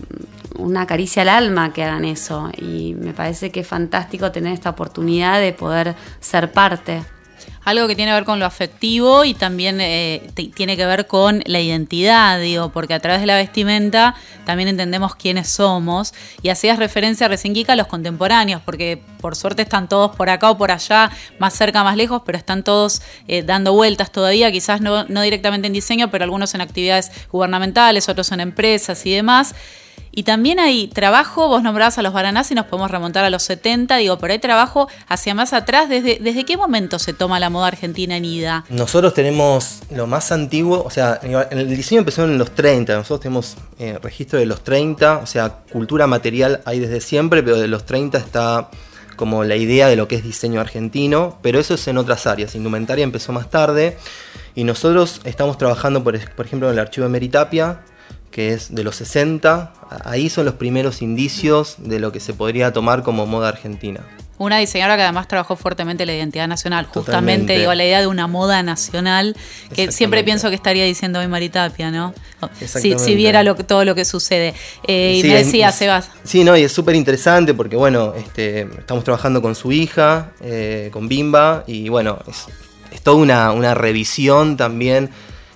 una 0.56 0.86
caricia 0.86 1.22
al 1.22 1.28
alma 1.28 1.72
que 1.72 1.84
hagan 1.84 2.04
eso 2.04 2.50
y 2.56 2.94
me 2.94 3.12
parece 3.12 3.50
que 3.50 3.60
es 3.60 3.66
fantástico 3.66 4.32
tener 4.32 4.52
esta 4.52 4.70
oportunidad 4.70 5.40
de 5.40 5.52
poder 5.52 5.94
ser 6.20 6.52
parte. 6.52 7.02
Algo 7.64 7.86
que 7.86 7.94
tiene 7.94 8.10
que 8.10 8.14
ver 8.14 8.24
con 8.24 8.38
lo 8.38 8.46
afectivo 8.46 9.24
y 9.24 9.34
también 9.34 9.80
eh, 9.80 10.30
tiene 10.54 10.76
que 10.76 10.86
ver 10.86 11.06
con 11.06 11.42
la 11.46 11.60
identidad, 11.60 12.40
digo, 12.40 12.70
porque 12.70 12.94
a 12.94 13.00
través 13.00 13.20
de 13.20 13.26
la 13.26 13.36
vestimenta 13.36 14.14
también 14.44 14.68
entendemos 14.68 15.14
quiénes 15.14 15.48
somos 15.48 16.14
y 16.42 16.48
hacías 16.48 16.78
referencia 16.78 17.28
recién 17.28 17.54
Kika 17.54 17.74
a 17.74 17.76
los 17.76 17.86
contemporáneos, 17.86 18.62
porque 18.62 19.02
por 19.20 19.36
suerte 19.36 19.62
están 19.62 19.88
todos 19.88 20.14
por 20.16 20.30
acá 20.30 20.50
o 20.50 20.58
por 20.58 20.70
allá, 20.70 21.10
más 21.38 21.54
cerca, 21.54 21.84
más 21.84 21.96
lejos, 21.96 22.22
pero 22.26 22.38
están 22.38 22.64
todos 22.64 23.02
eh, 23.28 23.42
dando 23.42 23.72
vueltas 23.72 24.10
todavía, 24.10 24.50
quizás 24.50 24.80
no, 24.80 25.04
no 25.04 25.22
directamente 25.22 25.66
en 25.66 25.72
diseño, 25.72 26.10
pero 26.10 26.24
algunos 26.24 26.54
en 26.54 26.60
actividades 26.60 27.10
gubernamentales, 27.30 28.08
otros 28.08 28.32
en 28.32 28.40
empresas 28.40 29.04
y 29.06 29.12
demás. 29.12 29.54
Y 30.14 30.24
también 30.24 30.60
hay 30.60 30.88
trabajo, 30.88 31.48
vos 31.48 31.62
nombrabas 31.62 31.96
a 31.96 32.02
los 32.02 32.12
Baranás 32.12 32.50
y 32.50 32.54
nos 32.54 32.66
podemos 32.66 32.90
remontar 32.90 33.24
a 33.24 33.30
los 33.30 33.42
70, 33.44 33.96
digo, 33.96 34.18
pero 34.18 34.34
hay 34.34 34.38
trabajo 34.38 34.86
hacia 35.08 35.34
más 35.34 35.54
atrás. 35.54 35.88
¿Desde, 35.88 36.18
desde 36.20 36.44
qué 36.44 36.58
momento 36.58 36.98
se 36.98 37.14
toma 37.14 37.40
la 37.40 37.48
moda 37.48 37.68
argentina 37.68 38.18
en 38.18 38.26
IDA? 38.26 38.64
Nosotros 38.68 39.14
tenemos 39.14 39.80
lo 39.90 40.06
más 40.06 40.30
antiguo, 40.30 40.82
o 40.84 40.90
sea, 40.90 41.18
el 41.50 41.68
diseño 41.74 42.00
empezó 42.00 42.24
en 42.24 42.36
los 42.36 42.54
30, 42.54 42.94
nosotros 42.94 43.20
tenemos 43.20 43.56
eh, 43.78 43.98
registro 44.02 44.38
de 44.38 44.44
los 44.44 44.62
30, 44.62 45.18
o 45.18 45.26
sea, 45.26 45.48
cultura 45.72 46.06
material 46.06 46.60
hay 46.66 46.78
desde 46.78 47.00
siempre, 47.00 47.42
pero 47.42 47.58
de 47.58 47.68
los 47.68 47.86
30 47.86 48.18
está 48.18 48.68
como 49.16 49.44
la 49.44 49.56
idea 49.56 49.88
de 49.88 49.96
lo 49.96 50.08
que 50.08 50.16
es 50.16 50.24
diseño 50.24 50.60
argentino, 50.60 51.38
pero 51.42 51.58
eso 51.58 51.74
es 51.74 51.88
en 51.88 51.96
otras 51.96 52.26
áreas. 52.26 52.54
Indumentaria 52.54 53.04
empezó 53.04 53.32
más 53.32 53.48
tarde 53.50 53.96
y 54.54 54.64
nosotros 54.64 55.20
estamos 55.24 55.56
trabajando, 55.56 56.04
por, 56.04 56.18
por 56.34 56.46
ejemplo, 56.46 56.68
en 56.68 56.74
el 56.74 56.80
archivo 56.80 57.06
de 57.06 57.12
Meritapia, 57.12 57.80
que 58.32 58.54
es 58.54 58.74
de 58.74 58.82
los 58.82 58.96
60. 58.96 59.72
Ahí 60.04 60.28
son 60.28 60.46
los 60.46 60.54
primeros 60.54 61.02
indicios 61.02 61.76
de 61.78 62.00
lo 62.00 62.10
que 62.10 62.18
se 62.18 62.34
podría 62.34 62.72
tomar 62.72 63.04
como 63.04 63.26
moda 63.26 63.50
argentina. 63.50 64.00
Una 64.38 64.58
diseñadora 64.58 64.96
que 64.96 65.02
además 65.02 65.28
trabajó 65.28 65.54
fuertemente 65.54 66.04
la 66.04 66.14
identidad 66.14 66.48
nacional, 66.48 66.86
justamente 66.86 67.56
digo, 67.56 67.72
la 67.74 67.84
idea 67.84 68.00
de 68.00 68.08
una 68.08 68.26
moda 68.26 68.60
nacional, 68.64 69.36
que 69.72 69.92
siempre 69.92 70.24
pienso 70.24 70.48
que 70.48 70.56
estaría 70.56 70.84
diciendo 70.84 71.20
hoy 71.20 71.28
Maritapia, 71.28 71.92
¿no? 71.92 72.12
Si, 72.66 72.98
si, 72.98 73.14
viera 73.14 73.44
lo, 73.44 73.54
todo 73.54 73.84
lo 73.84 73.94
que 73.94 74.04
sucede. 74.04 74.54
Eh, 74.88 75.20
y 75.22 75.28
me 75.28 75.34
decía, 75.34 75.70
Sebas. 75.70 76.10
Sí, 76.24 76.42
no, 76.42 76.56
y 76.56 76.64
es 76.64 76.72
súper 76.72 76.96
interesante 76.96 77.54
porque, 77.54 77.76
bueno, 77.76 78.14
este, 78.16 78.62
estamos 78.62 79.04
trabajando 79.04 79.42
con 79.42 79.54
su 79.54 79.70
hija, 79.70 80.32
eh, 80.40 80.88
con 80.92 81.06
Bimba, 81.06 81.62
y 81.68 81.88
bueno, 81.88 82.18
es, 82.26 82.46
es 82.90 83.00
toda 83.00 83.18
una, 83.18 83.52
una 83.52 83.74
revisión 83.74 84.56
también 84.56 85.10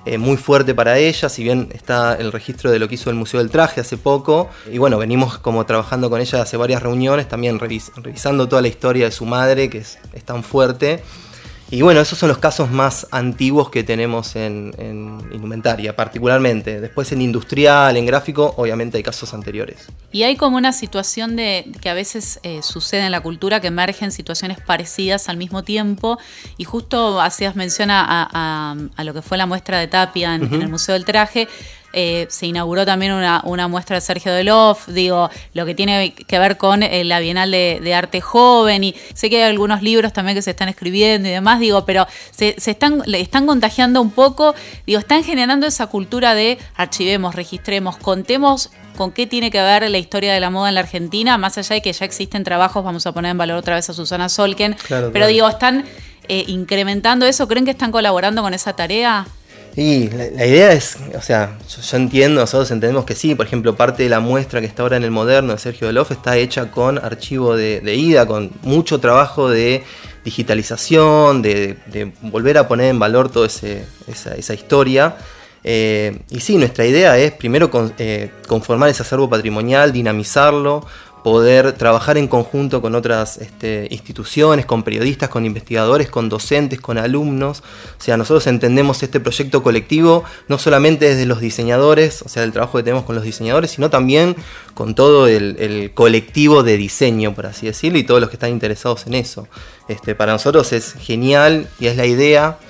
eh, 0.07 0.19
muy 0.19 0.37
fuerte 0.37 0.75
para 0.75 0.99
ella, 0.99 1.29
si 1.29 1.43
bien 1.43 1.69
está 1.73 2.15
el 2.15 2.33
registro 2.33 2.71
de 2.71 2.79
lo 2.79 2.89
que 2.89 2.95
hizo 2.95 3.11
el 3.11 3.17
Museo 3.17 3.41
del 3.41 3.51
Traje 3.51 3.81
hace 3.81 3.97
poco, 3.97 4.49
y 4.71 4.79
bueno, 4.79 4.99
venimos 4.99 5.39
como 5.39 5.67
trabajando 5.67 6.09
con 6.09 6.21
ella 6.21 6.43
hace 6.43 6.57
varias 6.57 6.83
reuniones, 6.83 7.29
también 7.29 7.59
revisando 7.59 8.49
toda 8.49 8.63
la 8.63 8.69
historia 8.69 9.07
de 9.07 9.11
su 9.11 9.27
madre, 9.27 9.69
que 9.69 9.79
es 9.79 9.99
tan 10.25 10.43
fuerte. 10.43 11.03
Y 11.69 11.83
bueno, 11.83 12.01
esos 12.01 12.17
son 12.17 12.29
los 12.29 12.39
casos 12.39 12.71
más 12.71 13.09
antiguos 13.11 13.71
que 13.71 13.83
tenemos 13.83 14.37
en, 14.37 14.73
indumentaria, 15.33 15.97
particularmente. 15.97 16.81
Después 16.81 17.11
en 17.11 17.21
industrial, 17.21 17.97
en 17.97 18.07
gráfico, 18.07 18.55
obviamente 18.57 18.99
hay 18.99 19.03
casos 19.03 19.35
anteriores. 19.35 19.89
Y 20.13 20.23
hay 20.23 20.37
como 20.37 20.57
una 20.57 20.73
situación 20.73 21.35
de 21.35 21.73
que 21.81 21.89
a 21.89 21.95
veces 21.95 22.39
eh, 22.45 22.63
sucede 22.63 23.05
en 23.07 23.11
la 23.11 23.21
cultura 23.21 23.61
que 23.61 23.67
emergen 23.67 24.13
situaciones 24.13 24.61
parecidas 24.61 25.29
al 25.29 25.39
mismo 25.39 25.65
tiempo. 25.65 26.19
Y 26.57 26.65
justo 26.65 27.21
hacías 27.21 27.57
mención 27.57 27.89
a, 27.91 28.77
lo 28.99 29.15
que 29.15 29.23
fue 29.23 29.37
la 29.37 29.47
muestra 29.47 29.81
de 29.81 29.89
Tapia 29.89 30.37
en 30.37 30.63
el 30.63 30.69
Museo 30.69 30.93
del 30.93 31.05
Traje. 31.05 31.49
Eh, 31.99 32.26
se 32.29 32.45
inauguró 32.45 32.85
también 32.85 33.12
una, 33.12 33.69
muestra 33.69 33.95
de 33.97 34.03
Sergio 34.03 34.31
Delof, 34.31 34.87
digo, 34.88 35.31
lo 35.55 35.65
que 35.65 35.75
tiene 35.75 36.12
que 36.12 36.38
ver 36.38 36.59
con 36.59 36.83
eh, 36.83 37.05
la 37.05 37.21
Bienal 37.21 37.50
de, 37.50 37.95
Arte 37.95 38.21
Joven, 38.21 38.85
y 38.85 38.95
sé 39.15 39.31
que 39.31 39.43
hay 39.43 39.49
algunos 39.49 39.81
libros 39.81 40.12
también 40.12 40.37
que 40.37 40.43
se 40.43 40.50
están 40.50 40.69
escribiendo 40.69 41.26
y 41.26 41.33
demás, 41.33 41.59
digo, 41.59 41.87
pero 41.87 42.07
se, 42.33 42.55
están, 42.59 43.00
le 43.07 43.23
están 43.23 43.47
contagiando 43.47 44.03
un 44.03 44.11
poco, 44.11 44.55
digo, 44.87 44.99
están 44.99 45.25
generando 45.25 45.67
esa 45.67 45.87
cultura 45.87 46.35
de 46.35 46.59
archivemos, 46.75 47.35
registremos, 47.35 47.97
contemos 47.97 48.71
con 48.99 49.11
qué 49.11 49.26
tiene 49.26 49.50
que 49.50 49.62
ver 49.62 49.91
la 49.91 49.97
historia 49.97 50.35
de 50.35 50.41
la 50.41 50.50
moda 50.50 50.69
en 50.69 50.75
la 50.75 50.83
Argentina, 50.83 51.38
más 51.38 51.57
allá 51.57 51.76
de 51.76 51.81
que 51.81 51.95
ya 51.95 52.05
existen 52.05 52.45
trabajos, 52.45 52.85
vamos 52.85 53.07
a 53.07 53.12
poner 53.12 53.31
en 53.31 53.38
valor 53.38 53.57
otra 53.57 53.75
vez 53.75 53.88
a 53.88 53.95
Susana 53.95 54.29
Solken, 54.29 54.76
pero 55.15 55.29
digo, 55.29 55.49
están 55.49 55.87
eh, 56.29 56.45
incrementando 56.47 57.25
eso, 57.25 57.49
¿creen 57.49 57.65
que 57.65 57.71
están 57.71 57.91
colaborando 57.91 58.43
con 58.43 58.53
esa 58.53 58.75
tarea? 58.75 59.26
Y 59.76 60.09
la, 60.09 60.47
idea 60.47 60.73
es, 60.73 60.97
o 61.14 61.21
sea, 61.21 61.59
yo, 61.68 61.97
entiendo, 61.99 62.40
nosotros 62.40 62.71
entendemos 62.71 63.04
que 63.04 63.14
sí, 63.14 63.35
por 63.35 63.45
ejemplo, 63.45 63.76
parte 63.76 64.04
de 64.04 64.09
la 64.09 64.21
muestra 64.21 64.61
que 64.61 64.66
está 64.66 64.83
ahora 64.83 64.97
en 64.97 65.04
el 65.04 65.11
moderno 65.11 65.52
de 65.52 65.59
Sergio 65.59 65.87
Delof 65.87 66.12
está 66.12 66.38
hecha 66.38 66.71
con 66.71 66.97
archivo 66.97 67.54
de, 67.54 67.95
ida, 67.95 68.25
con 68.25 68.52
mucho 68.62 69.00
trabajo 69.00 69.50
de 69.50 69.85
digitalización, 70.25 71.42
de, 71.42 71.76
volver 72.23 72.56
a 72.56 72.66
poner 72.66 72.87
en 72.87 72.99
valor 72.99 73.30
toda 73.30 73.49
esa, 73.49 74.54
historia. 74.54 75.18
Eh, 75.62 76.21
y 76.30 76.40
sí, 76.40 76.56
nuestra 76.56 76.87
idea 76.87 77.18
es 77.18 77.33
primero 77.33 77.71
eh, 77.99 78.30
conformar 78.47 78.88
ese 78.88 79.02
acervo 79.02 79.28
patrimonial, 79.28 79.92
dinamizarlo, 79.92 80.87
poder 81.26 81.73
trabajar 81.73 82.18
en 82.18 82.28
conjunto 82.28 82.80
con 82.80 82.95
otras 82.95 83.38
este, 83.38 83.88
instituciones, 83.90 84.64
con 84.64 84.85
periodistas, 84.85 85.28
con 85.28 85.45
investigadores, 85.45 86.09
con 86.09 86.28
docentes, 86.28 86.80
con 86.80 86.99
alumnos. 86.99 87.64
O 87.99 88.00
sea, 88.00 88.16
nosotros 88.16 88.47
entendemos 88.47 89.02
este 89.02 89.18
proyecto 89.18 89.61
colectivo 89.61 90.23
no 90.47 90.56
solamente 90.56 91.09
desde 91.09 91.26
los 91.26 91.40
diseñadores, 91.40 92.23
o 92.23 92.28
sea, 92.28 92.45
el 92.45 92.52
trabajo 92.52 92.78
que 92.78 92.85
tenemos 92.85 93.04
con 93.04 93.16
los 93.16 93.25
diseñadores, 93.25 93.73
sino 93.73 93.90
también 93.90 94.37
con 94.75 94.95
todo 94.95 95.26
el, 95.26 95.90
colectivo 95.95 96.62
de 96.62 96.76
diseño, 96.76 97.35
por 97.35 97.47
así 97.47 97.66
decirlo, 97.66 97.99
y 97.99 98.04
todos 98.04 98.21
los 98.21 98.30
que 98.30 98.37
están 98.37 98.50
interesados 98.50 99.09
en 99.09 99.14
eso. 99.14 99.49
Este, 99.88 100.14
para 100.14 100.30
nosotros 100.30 100.73
es 100.73 100.92
genial 100.92 101.68
y 101.80 101.88
es 101.88 101.97
la 101.97 102.06
idea 102.06 102.61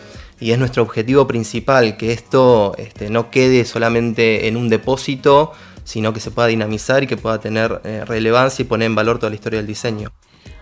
y 0.40 0.52
es 0.52 0.58
nuestro 0.58 0.82
objetivo 0.82 1.26
principal, 1.26 1.98
que 1.98 2.14
esto 2.14 2.74
este, 2.78 3.10
no 3.10 3.30
quede 3.30 3.66
solamente 3.66 4.48
en 4.48 4.56
un 4.56 4.70
depósito, 4.70 5.52
sino 5.86 6.12
que 6.12 6.20
se 6.20 6.30
pueda 6.30 6.48
dinamizar 6.48 7.04
y 7.04 7.06
que 7.06 7.16
pueda 7.16 7.38
tener 7.38 7.80
eh, 7.84 8.04
relevancia 8.04 8.62
y 8.62 8.66
poner 8.66 8.86
en 8.86 8.96
valor 8.96 9.18
toda 9.18 9.30
la 9.30 9.36
historia 9.36 9.58
del 9.58 9.68
diseño. 9.68 10.12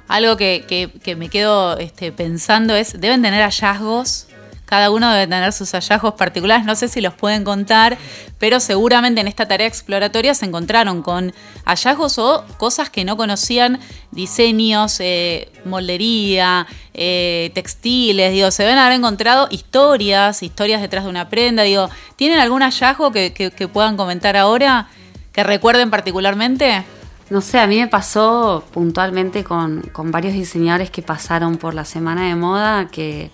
Algo 0.06 0.36
que, 0.36 0.90
me 1.16 1.30
quedo 1.30 1.78
este, 1.78 2.12
pensando 2.12 2.76
es, 2.76 3.00
deben 3.00 3.22
tener 3.22 3.42
hallazgos, 3.42 4.28
cada 4.66 4.90
uno 4.90 5.10
debe 5.10 5.26
tener 5.26 5.50
sus 5.54 5.72
hallazgos 5.72 6.14
particulares, 6.14 6.66
no 6.66 6.74
sé 6.74 6.88
si 6.88 7.00
los 7.00 7.14
pueden 7.14 7.42
contar, 7.42 7.96
pero 8.38 8.60
seguramente 8.60 9.22
en 9.22 9.28
esta 9.28 9.48
tarea 9.48 9.66
exploratoria 9.66 10.34
se 10.34 10.44
encontraron 10.44 11.00
con 11.00 11.32
hallazgos 11.64 12.18
o 12.18 12.44
cosas 12.58 12.90
que 12.90 13.04
no 13.06 13.16
conocían, 13.16 13.80
diseños, 14.10 15.00
eh, 15.00 15.50
moldería, 15.64 16.66
eh, 16.92 17.50
textiles, 17.54 18.32
digo, 18.32 18.50
se 18.50 18.62
deben 18.64 18.78
haber 18.78 18.98
encontrado 18.98 19.48
historias, 19.50 20.42
historias 20.42 20.82
detrás 20.82 21.04
de 21.04 21.10
una 21.10 21.30
prenda, 21.30 21.62
digo, 21.62 21.88
¿tienen 22.16 22.40
algún 22.40 22.60
hallazgo 22.60 23.10
que, 23.10 23.32
que 23.32 23.68
puedan 23.68 23.96
comentar 23.96 24.36
ahora? 24.36 24.88
Que 25.34 25.42
recuerden 25.42 25.90
particularmente? 25.90 26.84
No 27.28 27.40
sé, 27.40 27.58
a 27.58 27.66
mí 27.66 27.78
me 27.78 27.88
pasó 27.88 28.64
puntualmente 28.72 29.44
con, 29.44 29.90
varios 30.04 30.32
diseñadores 30.32 30.90
que 30.90 31.02
pasaron 31.02 31.56
por 31.56 31.74
la 31.74 31.84
semana 31.84 32.28
de 32.28 32.36
moda 32.36 32.88
que 32.88 33.30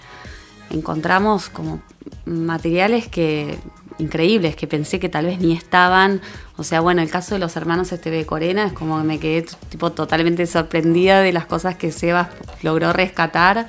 encontramos 0.71 1.49
como 1.50 1.83
materiales 2.25 3.07
que 3.09 3.59
increíbles 3.99 4.57
que 4.57 4.66
pensé 4.66 4.99
que 4.99 5.11
tal 5.11 5.26
vez 5.26 5.40
ni 5.40 5.52
estaban. 5.52 6.23
O 6.57 6.64
sea, 6.64 6.80
bueno, 6.80 7.02
el 7.02 7.11
caso 7.11 7.35
de 7.35 7.38
los 7.38 7.54
hermanos 7.57 7.92
Esteve 7.92 8.25
Corena 8.25 8.64
es 8.64 8.73
como 8.73 8.99
que 8.99 9.04
me 9.04 9.19
quedé 9.19 9.47
tipo 9.69 9.92
totalmente 9.92 10.47
sorprendida 10.47 11.21
de 11.21 11.33
las 11.33 11.45
cosas 11.45 11.76
que 11.76 11.92
Sebas 11.92 12.28
logró 12.62 12.95
rescatar 12.95 13.66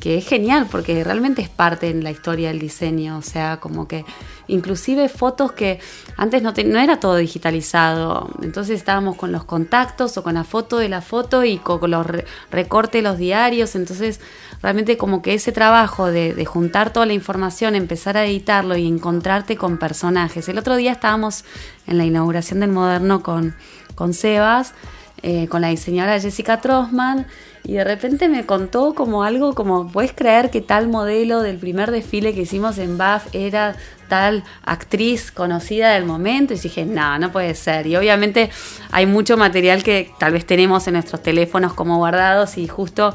que 0.00 0.16
es 0.16 0.26
genial 0.26 0.66
porque 0.70 1.02
realmente 1.02 1.42
es 1.42 1.48
parte 1.48 1.90
en 1.90 2.04
la 2.04 2.10
historia 2.10 2.48
del 2.48 2.60
diseño, 2.60 3.18
o 3.18 3.22
sea, 3.22 3.58
como 3.58 3.88
que 3.88 4.04
inclusive 4.46 5.08
fotos 5.08 5.52
que 5.52 5.80
antes 6.16 6.42
no, 6.42 6.52
no 6.52 6.78
era 6.78 7.00
todo 7.00 7.16
digitalizado, 7.16 8.30
entonces 8.42 8.76
estábamos 8.76 9.16
con 9.16 9.32
los 9.32 9.44
contactos 9.44 10.16
o 10.16 10.22
con 10.22 10.34
la 10.34 10.44
foto 10.44 10.78
de 10.78 10.88
la 10.88 11.00
foto 11.00 11.44
y 11.44 11.58
con, 11.58 11.90
los 11.90 12.06
recortes 12.50 13.02
los 13.02 13.18
diarios, 13.18 13.74
entonces 13.74 14.20
realmente 14.62 14.96
como 14.96 15.20
que 15.20 15.34
ese 15.34 15.50
trabajo 15.52 16.06
de, 16.06 16.44
juntar 16.44 16.92
toda 16.92 17.04
la 17.06 17.12
información, 17.12 17.74
empezar 17.74 18.16
a 18.16 18.24
editarlo 18.24 18.76
y 18.76 18.86
encontrarte 18.86 19.56
con 19.56 19.78
personajes. 19.78 20.48
El 20.48 20.58
otro 20.58 20.76
día 20.76 20.92
estábamos 20.92 21.44
en 21.86 21.98
la 21.98 22.04
inauguración 22.04 22.60
del 22.60 22.70
Moderno 22.70 23.22
con, 23.22 23.54
con 23.94 24.14
Sebas, 24.14 24.74
eh, 25.22 25.48
con 25.48 25.60
la 25.60 25.68
diseñadora 25.68 26.20
Jessica 26.20 26.60
Trossman, 26.60 27.26
y 27.64 27.74
de 27.74 27.84
repente 27.84 28.28
me 28.28 28.46
contó 28.46 28.94
como 28.94 29.22
algo 29.22 29.54
como, 29.54 29.90
¿puedes 29.90 30.12
creer 30.12 30.50
que 30.50 30.60
tal 30.60 30.88
modelo 30.88 31.42
del 31.42 31.58
primer 31.58 31.90
desfile 31.90 32.34
que 32.34 32.42
hicimos 32.42 32.78
en 32.78 32.98
BAF 32.98 33.26
era 33.32 33.76
tal 34.08 34.44
actriz 34.64 35.30
conocida 35.32 35.92
del 35.92 36.04
momento? 36.04 36.54
Y 36.54 36.58
dije, 36.58 36.84
no, 36.84 37.18
no 37.18 37.30
puede 37.30 37.54
ser. 37.54 37.86
Y 37.86 37.96
obviamente 37.96 38.50
hay 38.90 39.06
mucho 39.06 39.36
material 39.36 39.82
que 39.82 40.10
tal 40.18 40.32
vez 40.32 40.46
tenemos 40.46 40.86
en 40.86 40.94
nuestros 40.94 41.22
teléfonos 41.22 41.74
como 41.74 41.98
guardados 41.98 42.58
y 42.58 42.68
justo 42.68 43.14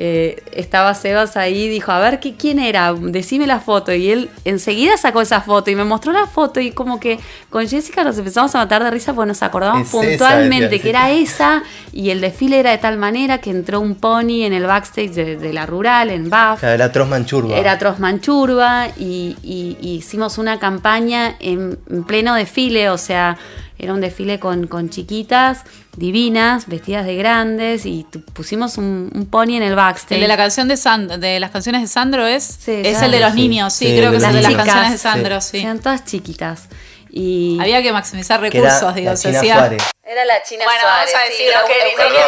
eh, 0.00 0.44
estaba 0.52 0.94
Sebas 0.94 1.36
ahí, 1.36 1.68
dijo, 1.68 1.90
a 1.90 1.98
ver, 1.98 2.20
¿qué, 2.20 2.34
¿quién 2.34 2.60
era? 2.60 2.94
Decime 2.94 3.48
la 3.48 3.58
foto. 3.58 3.92
Y 3.92 4.12
él 4.12 4.30
enseguida 4.44 4.96
sacó 4.96 5.20
esa 5.20 5.40
foto 5.40 5.72
y 5.72 5.74
me 5.74 5.82
mostró 5.82 6.12
la 6.12 6.26
foto 6.26 6.60
y 6.60 6.70
como 6.70 7.00
que 7.00 7.18
con 7.50 7.66
Jessica 7.66 8.04
nos 8.04 8.16
empezamos 8.16 8.54
a 8.54 8.58
matar 8.58 8.84
de 8.84 8.92
risa 8.92 9.12
porque 9.12 9.26
nos 9.26 9.42
acordamos 9.42 9.88
puntualmente 9.88 10.80
que 10.80 10.90
era 10.90 11.10
esa 11.10 11.64
y 11.92 12.10
el 12.10 12.20
desfile 12.20 12.60
era 12.60 12.70
de 12.70 12.78
tal 12.78 12.96
manera 12.96 13.38
que 13.38 13.50
entró 13.50 13.80
un 13.80 13.96
pony 13.96 14.44
en 14.44 14.52
el 14.52 14.66
backstage 14.66 15.10
de, 15.10 15.52
la 15.52 15.66
rural, 15.66 16.10
en 16.10 16.30
Buff. 16.30 16.62
Era 16.62 16.92
Trosman 16.92 17.26
Churba. 17.26 17.56
Era 17.56 17.76
Trosman 17.76 18.20
Churba 18.20 18.86
y, 18.96 19.36
hicimos 19.80 20.38
una 20.38 20.60
campaña 20.60 21.34
en 21.40 21.76
pleno 22.06 22.34
desfile, 22.34 22.88
o 22.90 22.98
sea 22.98 23.36
era 23.78 23.92
un 23.94 24.00
desfile 24.00 24.40
con, 24.40 24.66
con 24.66 24.90
chiquitas 24.90 25.64
divinas, 25.98 26.68
vestidas 26.68 27.04
de 27.04 27.16
grandes, 27.16 27.84
y 27.84 28.06
pusimos 28.32 28.78
un, 28.78 29.28
pony 29.30 29.56
en 29.56 29.62
el 29.62 29.74
backstage. 29.74 30.16
El 30.16 30.20
de 30.22 30.28
la 30.28 30.36
canción 30.36 30.68
de 30.68 30.76
Sandro, 30.76 31.18
de 31.18 31.40
las 31.40 31.50
canciones 31.50 31.82
de 31.82 31.88
Sandro 31.88 32.26
es, 32.26 32.68
es 32.68 33.02
el 33.02 33.10
de 33.10 33.20
los 33.20 33.34
niños, 33.34 33.72
sí, 33.72 33.96
creo 33.96 34.10
que 34.10 34.18
es 34.18 34.22
el 34.22 34.34
de 34.34 34.42
las 34.42 34.54
canciones 34.54 34.92
de 34.92 34.98
Sandro, 34.98 35.40
sí. 35.40 35.58
Eran 35.58 35.80
todas 35.80 36.04
chiquitas. 36.04 36.68
Y 37.10 37.58
Había 37.60 37.82
que 37.82 37.92
maximizar 37.92 38.40
recursos, 38.40 38.94
digo, 38.94 39.16
se 39.16 39.36
hacía. 39.36 39.72
Era 40.04 40.24
la 40.24 40.42
China 40.42 40.64
bueno, 40.64 40.80
Suárez. 40.80 41.12
vamos 41.12 41.14
a 41.14 41.28
decir, 41.28 41.48
Eugenia, 41.52 42.26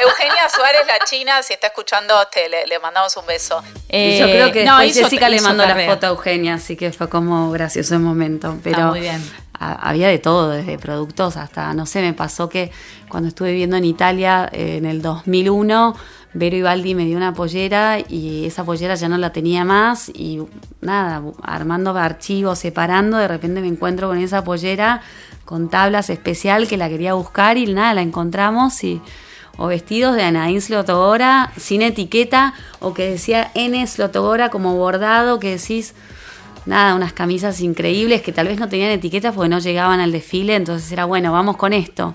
Eugenia 0.02 0.48
Suárez, 0.48 0.80
la 0.86 1.04
China, 1.04 1.42
si 1.42 1.52
está 1.52 1.68
escuchando, 1.68 2.14
te, 2.32 2.48
le, 2.48 2.78
mandamos 2.80 3.16
un 3.16 3.26
beso. 3.26 3.62
Eh, 3.88 4.18
yo 4.18 4.26
creo 4.26 4.50
que 4.50 4.64
no, 4.64 4.78
Jessica 4.80 5.28
le 5.28 5.40
mandó 5.40 5.64
la 5.64 5.76
foto 5.86 6.06
a 6.06 6.10
Eugenia, 6.10 6.54
así 6.54 6.76
que 6.76 6.90
fue 6.92 7.08
como 7.08 7.50
gracioso 7.50 7.94
el 7.94 8.00
momento. 8.00 8.58
Pero 8.64 8.88
muy 8.88 9.00
bien 9.00 9.43
había 9.58 10.08
de 10.08 10.18
todo, 10.18 10.50
desde 10.50 10.78
productos 10.78 11.36
hasta, 11.36 11.72
no 11.74 11.86
sé, 11.86 12.02
me 12.02 12.12
pasó 12.12 12.48
que 12.48 12.70
cuando 13.08 13.28
estuve 13.28 13.52
viviendo 13.52 13.76
en 13.76 13.84
Italia 13.84 14.48
eh, 14.52 14.76
en 14.78 14.86
el 14.86 15.00
2001, 15.00 15.94
Vero 16.34 16.56
Ibaldi 16.56 16.96
me 16.96 17.04
dio 17.04 17.16
una 17.16 17.32
pollera 17.32 17.98
y 18.00 18.44
esa 18.44 18.64
pollera 18.64 18.96
ya 18.96 19.08
no 19.08 19.16
la 19.18 19.32
tenía 19.32 19.64
más 19.64 20.08
y 20.08 20.42
nada, 20.80 21.22
armando 21.42 21.96
archivos, 21.96 22.58
separando, 22.58 23.16
de 23.18 23.28
repente 23.28 23.60
me 23.60 23.68
encuentro 23.68 24.08
con 24.08 24.18
esa 24.18 24.42
pollera 24.42 25.00
con 25.44 25.68
tablas 25.68 26.10
especial 26.10 26.66
que 26.66 26.76
la 26.76 26.88
quería 26.88 27.14
buscar 27.14 27.56
y 27.56 27.66
nada, 27.66 27.94
la 27.94 28.02
encontramos 28.02 28.82
y 28.82 29.00
o 29.56 29.68
vestidos 29.68 30.16
de 30.16 30.24
Anaín 30.24 30.60
Slotogora 30.60 31.52
sin 31.56 31.82
etiqueta 31.82 32.54
o 32.80 32.94
que 32.94 33.08
decía 33.08 33.52
N 33.54 33.86
Slotogora 33.86 34.50
como 34.50 34.76
bordado 34.76 35.38
que 35.38 35.50
decís 35.56 35.94
nada, 36.66 36.94
unas 36.94 37.12
camisas 37.12 37.60
increíbles 37.60 38.22
que 38.22 38.32
tal 38.32 38.48
vez 38.48 38.58
no 38.58 38.68
tenían 38.68 38.90
etiquetas 38.90 39.34
porque 39.34 39.48
no 39.48 39.58
llegaban 39.58 40.00
al 40.00 40.12
desfile, 40.12 40.56
entonces 40.56 40.90
era 40.90 41.04
bueno, 41.04 41.32
vamos 41.32 41.56
con 41.56 41.72
esto. 41.72 42.14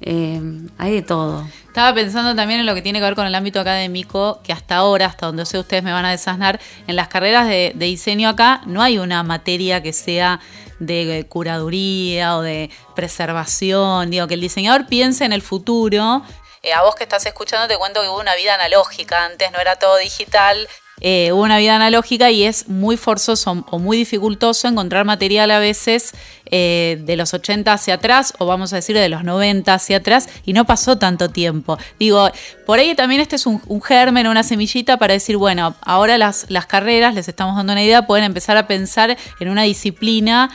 Eh, 0.00 0.40
hay 0.78 0.92
de 0.92 1.02
todo. 1.02 1.46
Estaba 1.66 1.94
pensando 1.94 2.34
también 2.34 2.60
en 2.60 2.66
lo 2.66 2.74
que 2.74 2.82
tiene 2.82 2.98
que 2.98 3.04
ver 3.04 3.14
con 3.14 3.26
el 3.26 3.34
ámbito 3.34 3.60
académico, 3.60 4.40
que 4.42 4.52
hasta 4.52 4.76
ahora, 4.76 5.06
hasta 5.06 5.26
donde 5.26 5.46
sé 5.46 5.58
ustedes 5.58 5.82
me 5.82 5.92
van 5.92 6.04
a 6.04 6.10
desasnar, 6.10 6.60
en 6.86 6.96
las 6.96 7.08
carreras 7.08 7.46
de, 7.48 7.72
diseño 7.74 8.28
acá 8.28 8.62
no 8.66 8.82
hay 8.82 8.98
una 8.98 9.22
materia 9.22 9.82
que 9.82 9.92
sea 9.92 10.40
de 10.78 11.26
curaduría 11.28 12.36
o 12.36 12.42
de 12.42 12.70
preservación, 12.94 14.10
digo, 14.10 14.26
que 14.26 14.34
el 14.34 14.40
diseñador 14.40 14.86
piense 14.86 15.24
en 15.24 15.32
el 15.32 15.42
futuro. 15.42 16.22
Eh, 16.62 16.72
a 16.72 16.82
vos 16.82 16.94
que 16.94 17.04
estás 17.04 17.24
escuchando 17.26 17.68
te 17.68 17.76
cuento 17.76 18.02
que 18.02 18.08
hubo 18.08 18.20
una 18.20 18.34
vida 18.36 18.54
analógica, 18.54 19.24
antes 19.24 19.50
no 19.52 19.58
era 19.58 19.76
todo 19.76 19.96
digital 19.96 20.68
eh, 21.02 21.30
una 21.32 21.58
vida 21.58 21.76
analógica 21.76 22.30
y 22.30 22.44
es 22.44 22.68
muy 22.68 22.96
forzoso 22.96 23.66
o 23.70 23.78
muy 23.78 23.98
dificultoso 23.98 24.66
encontrar 24.66 25.04
material 25.04 25.50
a 25.50 25.58
veces 25.58 26.14
eh, 26.46 27.02
de 27.04 27.16
los 27.16 27.34
80 27.34 27.70
hacia 27.70 27.94
atrás 27.94 28.32
o 28.38 28.46
vamos 28.46 28.72
a 28.72 28.76
decir 28.76 28.96
de 28.96 29.10
los 29.10 29.22
90 29.22 29.74
hacia 29.74 29.98
atrás 29.98 30.26
y 30.46 30.54
no 30.54 30.64
pasó 30.64 30.96
tanto 30.96 31.28
tiempo. 31.28 31.76
Digo, 31.98 32.30
por 32.64 32.78
ahí 32.78 32.94
también 32.94 33.20
este 33.20 33.36
es 33.36 33.44
un, 33.44 33.60
germen, 33.82 34.26
una 34.26 34.42
semillita 34.42 34.96
para 34.96 35.12
decir, 35.12 35.36
bueno, 35.36 35.76
ahora 35.82 36.16
las, 36.16 36.46
carreras, 36.66 37.14
les 37.14 37.28
estamos 37.28 37.56
dando 37.56 37.74
una 37.74 37.82
idea, 37.82 38.06
pueden 38.06 38.24
empezar 38.24 38.56
a 38.56 38.66
pensar 38.66 39.18
en 39.38 39.48
una 39.50 39.64
disciplina 39.64 40.50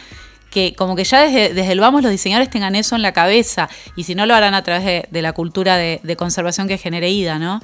que 0.50 0.74
como 0.76 0.96
que 0.96 1.04
ya 1.04 1.22
desde, 1.22 1.54
desde, 1.54 1.72
el 1.72 1.80
vamos 1.80 2.02
los 2.02 2.12
diseñadores 2.12 2.50
tengan 2.50 2.76
eso 2.76 2.96
en 2.96 3.04
la 3.04 3.14
cabeza 3.14 3.70
y 3.96 4.04
si 4.06 4.16
no 4.16 4.26
lo 4.26 4.34
harán 4.34 4.56
a 4.56 4.64
través 4.64 5.06
de, 5.10 5.22
la 5.22 5.34
cultura 5.34 5.78
de, 5.78 6.02
de 6.04 6.16
conservación 6.16 6.68
que 6.68 6.80
genere 6.80 7.10
IDA, 7.12 7.38
¿no? 7.38 7.62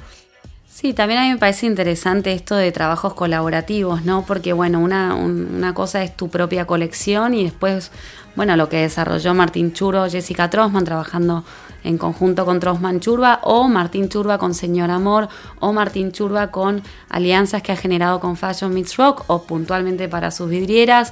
Sí, 0.79 0.93
también 0.93 1.19
a 1.19 1.24
mí 1.24 1.29
me 1.31 1.38
parece 1.38 1.65
interesante 1.65 2.34
esto 2.34 2.53
de 2.53 2.72
trabajos 2.72 3.15
colaborativos, 3.15 4.05
¿no? 4.05 4.24
Porque, 4.27 4.53
bueno, 4.53 4.79
una, 4.79 5.15
una 5.15 5.74
cosa 5.74 6.03
es 6.03 6.15
tu 6.15 6.29
propia 6.29 6.67
colección 6.67 7.34
y 7.34 7.46
después, 7.46 7.91
bueno, 8.36 8.55
lo 8.55 8.69
que 8.69 8.77
desarrolló 8.77 9.34
Martín 9.34 9.74
Churro, 9.74 10.07
Jessica 10.07 10.51
Trosman, 10.51 10.86
trabajando 10.86 11.43
en 11.84 11.98
conjunto 11.98 12.46
con 12.46 12.60
Trosman 12.60 13.00
Churba, 13.00 13.39
o 13.41 13.67
Martín 13.67 14.07
Churba 14.07 14.38
con 14.38 14.53
Señor 14.53 14.91
Amor, 14.91 15.29
o 15.60 15.74
Martín 15.74 16.12
Churba 16.12 16.52
con 16.52 16.84
alianzas 17.10 17.63
que 17.63 17.71
ha 17.71 17.75
generado 17.75 18.19
con 18.19 18.38
Fashion 18.38 18.71
Meets 18.71 18.97
Rock, 18.97 19.23
o 19.25 19.41
puntualmente 19.47 20.08
para 20.08 20.30
sus 20.30 20.47
vidrieras 20.47 21.12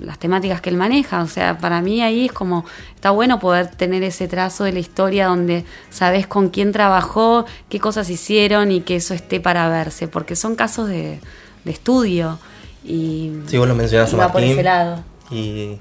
las 0.00 0.18
temáticas 0.18 0.60
que 0.60 0.70
él 0.70 0.76
maneja. 0.76 1.22
O 1.22 1.26
sea, 1.26 1.58
para 1.58 1.80
mí 1.80 2.02
ahí 2.02 2.26
es 2.26 2.32
como, 2.32 2.64
está 2.94 3.10
bueno 3.10 3.38
poder 3.38 3.68
tener 3.68 4.02
ese 4.02 4.28
trazo 4.28 4.64
de 4.64 4.72
la 4.72 4.78
historia 4.78 5.26
donde 5.26 5.64
sabes 5.90 6.26
con 6.26 6.48
quién 6.48 6.72
trabajó, 6.72 7.46
qué 7.68 7.80
cosas 7.80 8.10
hicieron 8.10 8.70
y 8.70 8.80
que 8.80 8.96
eso 8.96 9.14
esté 9.14 9.40
para 9.40 9.68
verse, 9.68 10.08
porque 10.08 10.36
son 10.36 10.54
casos 10.54 10.88
de, 10.88 11.20
estudio. 11.64 12.38
Y, 12.84 13.32
sí, 13.46 13.56
vos 13.56 13.66
lo 13.66 13.74
mencionás 13.74 14.12
a 14.12 14.16
Martín, 14.16 14.32
por 14.32 14.42
ese 14.42 14.62
lado. 14.62 15.04
Y 15.30 15.78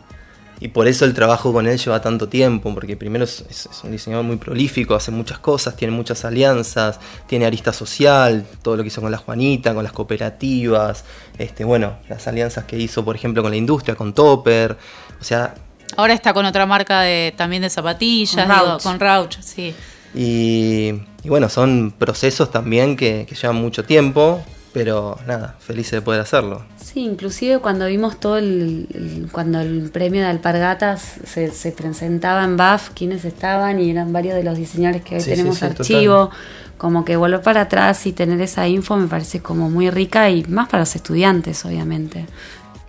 y 0.60 0.70
por 0.70 0.88
eso 0.88 1.06
el 1.06 1.14
trabajo 1.14 1.52
con 1.52 1.68
él 1.68 1.78
lleva 1.78 2.02
tanto 2.02 2.30
tiempo, 2.30 2.74
porque 2.74 2.96
primero 2.96 3.26
es, 3.26 3.70
un 3.84 3.92
diseñador 3.92 4.26
muy 4.26 4.38
prolífico, 4.38 4.96
hace 4.96 5.12
muchas 5.12 5.40
cosas, 5.40 5.76
tiene 5.76 5.94
muchas 5.94 6.24
alianzas, 6.26 7.00
tiene 7.28 7.46
arista 7.46 7.74
social, 7.74 8.46
todo 8.62 8.78
lo 8.78 8.84
que 8.84 8.88
hizo 8.88 9.02
con 9.02 9.12
la 9.12 9.18
Juanita, 9.18 9.74
con 9.74 9.84
las 9.84 9.94
cooperativas, 9.94 11.04
este, 11.38 11.64
bueno, 11.64 11.98
las 12.08 12.28
alianzas 12.28 12.66
que 12.66 12.78
hizo, 12.78 13.04
por 13.04 13.16
ejemplo, 13.16 13.42
con 13.42 13.52
la 13.52 13.58
industria, 13.58 13.96
con 13.96 14.14
Topper, 14.14 14.78
o 15.20 15.24
sea... 15.24 15.56
Ahora 15.98 16.14
está 16.14 16.34
con 16.34 16.46
otra 16.46 16.66
marca 16.66 17.02
de, 17.02 17.34
también 17.36 17.62
de 17.62 17.70
zapatillas, 17.70 18.82
con 18.82 19.00
Rauch, 19.00 19.40
sí. 19.42 19.76
Y, 20.16 20.94
bueno, 21.26 21.50
son 21.50 21.94
procesos 21.98 22.52
también 22.52 22.96
que, 22.96 23.26
que 23.28 23.36
llevan 23.36 23.58
mucho 23.58 23.84
tiempo, 23.84 24.44
pero 24.74 25.18
nada, 25.28 25.56
feliz 25.60 25.92
de 25.92 26.02
poder 26.02 26.22
hacerlo. 26.22 26.66
Sí, 26.84 27.02
inclusive 27.02 27.60
cuando 27.60 27.86
vimos 27.86 28.20
todo 28.20 28.38
el, 28.38 29.30
cuando 29.32 29.62
el 29.62 29.90
premio 29.92 30.22
de 30.22 30.28
Alpargatas 30.28 31.16
se, 31.26 31.52
se, 31.52 31.72
presentaba 31.72 32.44
en 32.44 32.58
BAF, 32.58 32.90
quienes 32.90 33.24
estaban 33.24 33.80
y 33.80 33.92
eran 33.92 34.12
varios 34.12 34.36
de 34.36 34.44
los 34.44 34.58
diseñadores 34.58 35.04
que 35.04 35.18
hoy 35.18 35.24
tenemos 35.24 35.62
archivo, 35.62 36.32
como 36.78 37.06
que 37.06 37.16
volver 37.16 37.42
para 37.42 37.62
atrás 37.62 38.06
y 38.08 38.14
tener 38.14 38.42
esa 38.42 38.68
info 38.68 38.98
me 38.98 39.08
parece 39.08 39.42
como 39.42 39.70
muy 39.70 39.90
rica 39.90 40.30
y 40.30 40.44
más 40.46 40.68
para 40.68 40.82
los 40.82 40.96
estudiantes, 40.96 41.64
obviamente. 41.66 42.26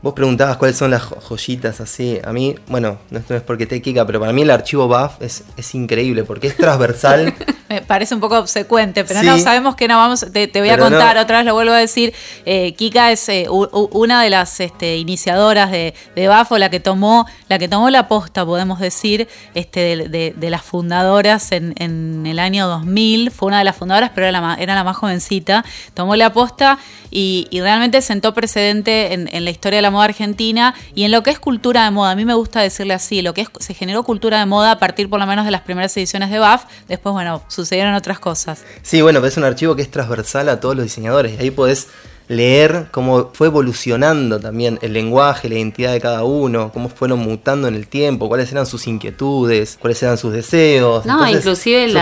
Vos 0.00 0.14
preguntabas 0.14 0.56
cuáles 0.56 0.76
son 0.76 0.90
las 0.90 1.02
joyitas 1.02 1.80
así. 1.80 2.18
A 2.24 2.32
mí, 2.32 2.56
bueno, 2.68 2.98
no, 3.10 3.20
es 3.28 3.42
porque 3.42 3.66
te 3.66 3.80
Kika, 3.80 4.06
pero 4.06 4.20
para 4.20 4.32
mí 4.32 4.42
el 4.42 4.50
archivo 4.50 4.88
BAF 4.88 5.20
es, 5.22 5.44
es 5.56 5.74
increíble 5.74 6.24
porque 6.24 6.48
es 6.48 6.56
transversal. 6.56 7.34
Me 7.68 7.80
parece 7.80 8.14
un 8.14 8.20
poco 8.20 8.38
obsecuente, 8.38 9.04
pero 9.04 9.22
no, 9.22 9.38
sabemos 9.38 9.74
que 9.74 9.88
no 9.88 9.96
vamos. 9.96 10.26
Te, 10.32 10.50
voy 10.54 10.68
a 10.68 10.76
contar, 10.76 11.16
otra 11.16 11.38
vez 11.38 11.46
lo 11.46 11.54
vuelvo 11.54 11.72
a 11.72 11.78
decir. 11.78 12.12
Eh, 12.44 12.74
Kika 12.74 13.10
es 13.10 13.26
eh, 13.30 13.46
una 13.48 14.22
de 14.22 14.28
las 14.28 14.60
este, 14.60 14.98
iniciadoras 14.98 15.70
de, 15.70 15.94
de 16.14 16.28
BAF, 16.28 16.50
la 16.52 16.68
que 16.68 16.78
tomó, 16.78 17.26
la 17.48 17.58
que 17.58 17.66
tomó 17.66 17.88
la 17.88 18.06
posta, 18.06 18.44
podemos 18.44 18.80
decir, 18.80 19.28
este, 19.54 19.96
de, 19.96 20.50
las 20.50 20.62
fundadoras 20.62 21.52
en, 21.52 22.26
el 22.26 22.38
año 22.38 22.66
2000. 22.68 23.30
Fue 23.30 23.48
una 23.48 23.58
de 23.58 23.64
las 23.64 23.76
fundadoras, 23.76 24.10
pero 24.14 24.26
era 24.26 24.40
la, 24.40 24.56
era 24.60 24.74
la 24.74 24.84
más 24.84 24.98
jovencita. 24.98 25.64
Tomó 25.94 26.16
la 26.16 26.34
posta 26.34 26.78
y, 27.10 27.48
realmente 27.64 28.02
sentó 28.02 28.34
precedente 28.34 29.14
en, 29.14 29.28
en 29.32 29.44
la 29.46 29.50
historia 29.50 29.78
de 29.78 29.82
la 29.82 29.90
moda 29.90 30.04
argentina 30.04 30.74
y 30.94 31.04
en 31.04 31.12
lo 31.12 31.22
que 31.22 31.30
es 31.30 31.38
cultura 31.38 31.84
de 31.84 31.90
moda. 31.90 32.10
A 32.10 32.14
mí 32.14 32.26
me 32.26 32.34
gusta 32.34 32.60
decirle 32.60 32.92
así, 32.92 33.22
lo 33.22 33.32
que 33.32 33.42
es, 33.42 33.48
se 33.58 33.72
generó 33.72 34.02
cultura 34.02 34.38
de 34.38 34.44
moda 34.44 34.72
a 34.72 34.78
partir 34.78 35.08
por 35.08 35.18
lo 35.18 35.26
menos 35.26 35.46
de 35.46 35.50
las 35.50 35.62
primeras 35.62 35.96
ediciones 35.96 36.28
de 36.30 36.38
BAF, 36.38 36.64
después, 36.88 37.14
bueno, 37.14 37.42
sucedieron 37.54 37.94
otras 37.94 38.18
cosas. 38.18 38.62
Sí, 38.82 39.02
bueno, 39.02 39.24
es 39.24 39.36
un 39.36 39.44
archivo 39.44 39.76
que 39.76 39.82
es 39.82 39.90
transversal 39.90 40.48
a 40.48 40.60
todos 40.60 40.76
los 40.76 40.84
diseñadores 40.84 41.34
y 41.34 41.42
ahí 41.42 41.50
podés 41.50 41.88
leer 42.26 42.86
cómo 42.90 43.30
fue 43.34 43.48
evolucionando 43.48 44.40
también 44.40 44.78
el 44.80 44.94
lenguaje, 44.94 45.48
la 45.50 45.56
identidad 45.56 45.92
de 45.92 46.00
cada 46.00 46.24
uno, 46.24 46.72
cómo 46.72 46.88
fueron 46.88 47.18
mutando 47.18 47.68
en 47.68 47.74
el 47.74 47.86
tiempo, 47.86 48.28
cuáles 48.28 48.50
eran 48.50 48.64
sus 48.64 48.86
inquietudes, 48.86 49.76
cuáles 49.78 50.02
eran 50.02 50.16
sus 50.16 50.32
deseos. 50.32 51.04
No, 51.04 51.28
inclusive, 51.28 51.92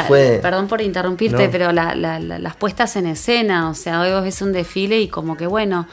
perdón 0.40 0.68
por 0.68 0.80
interrumpirte, 0.80 1.48
pero 1.48 1.72
las 1.72 2.56
puestas 2.56 2.94
en 2.96 3.06
escena, 3.06 3.68
o 3.68 3.74
sea, 3.74 4.00
hoy 4.00 4.12
vos 4.12 4.22
ves 4.22 4.40
un 4.42 4.52
desfile 4.52 5.00
y 5.00 5.08
como 5.08 5.36
que 5.36 5.48
bueno, 5.48 5.88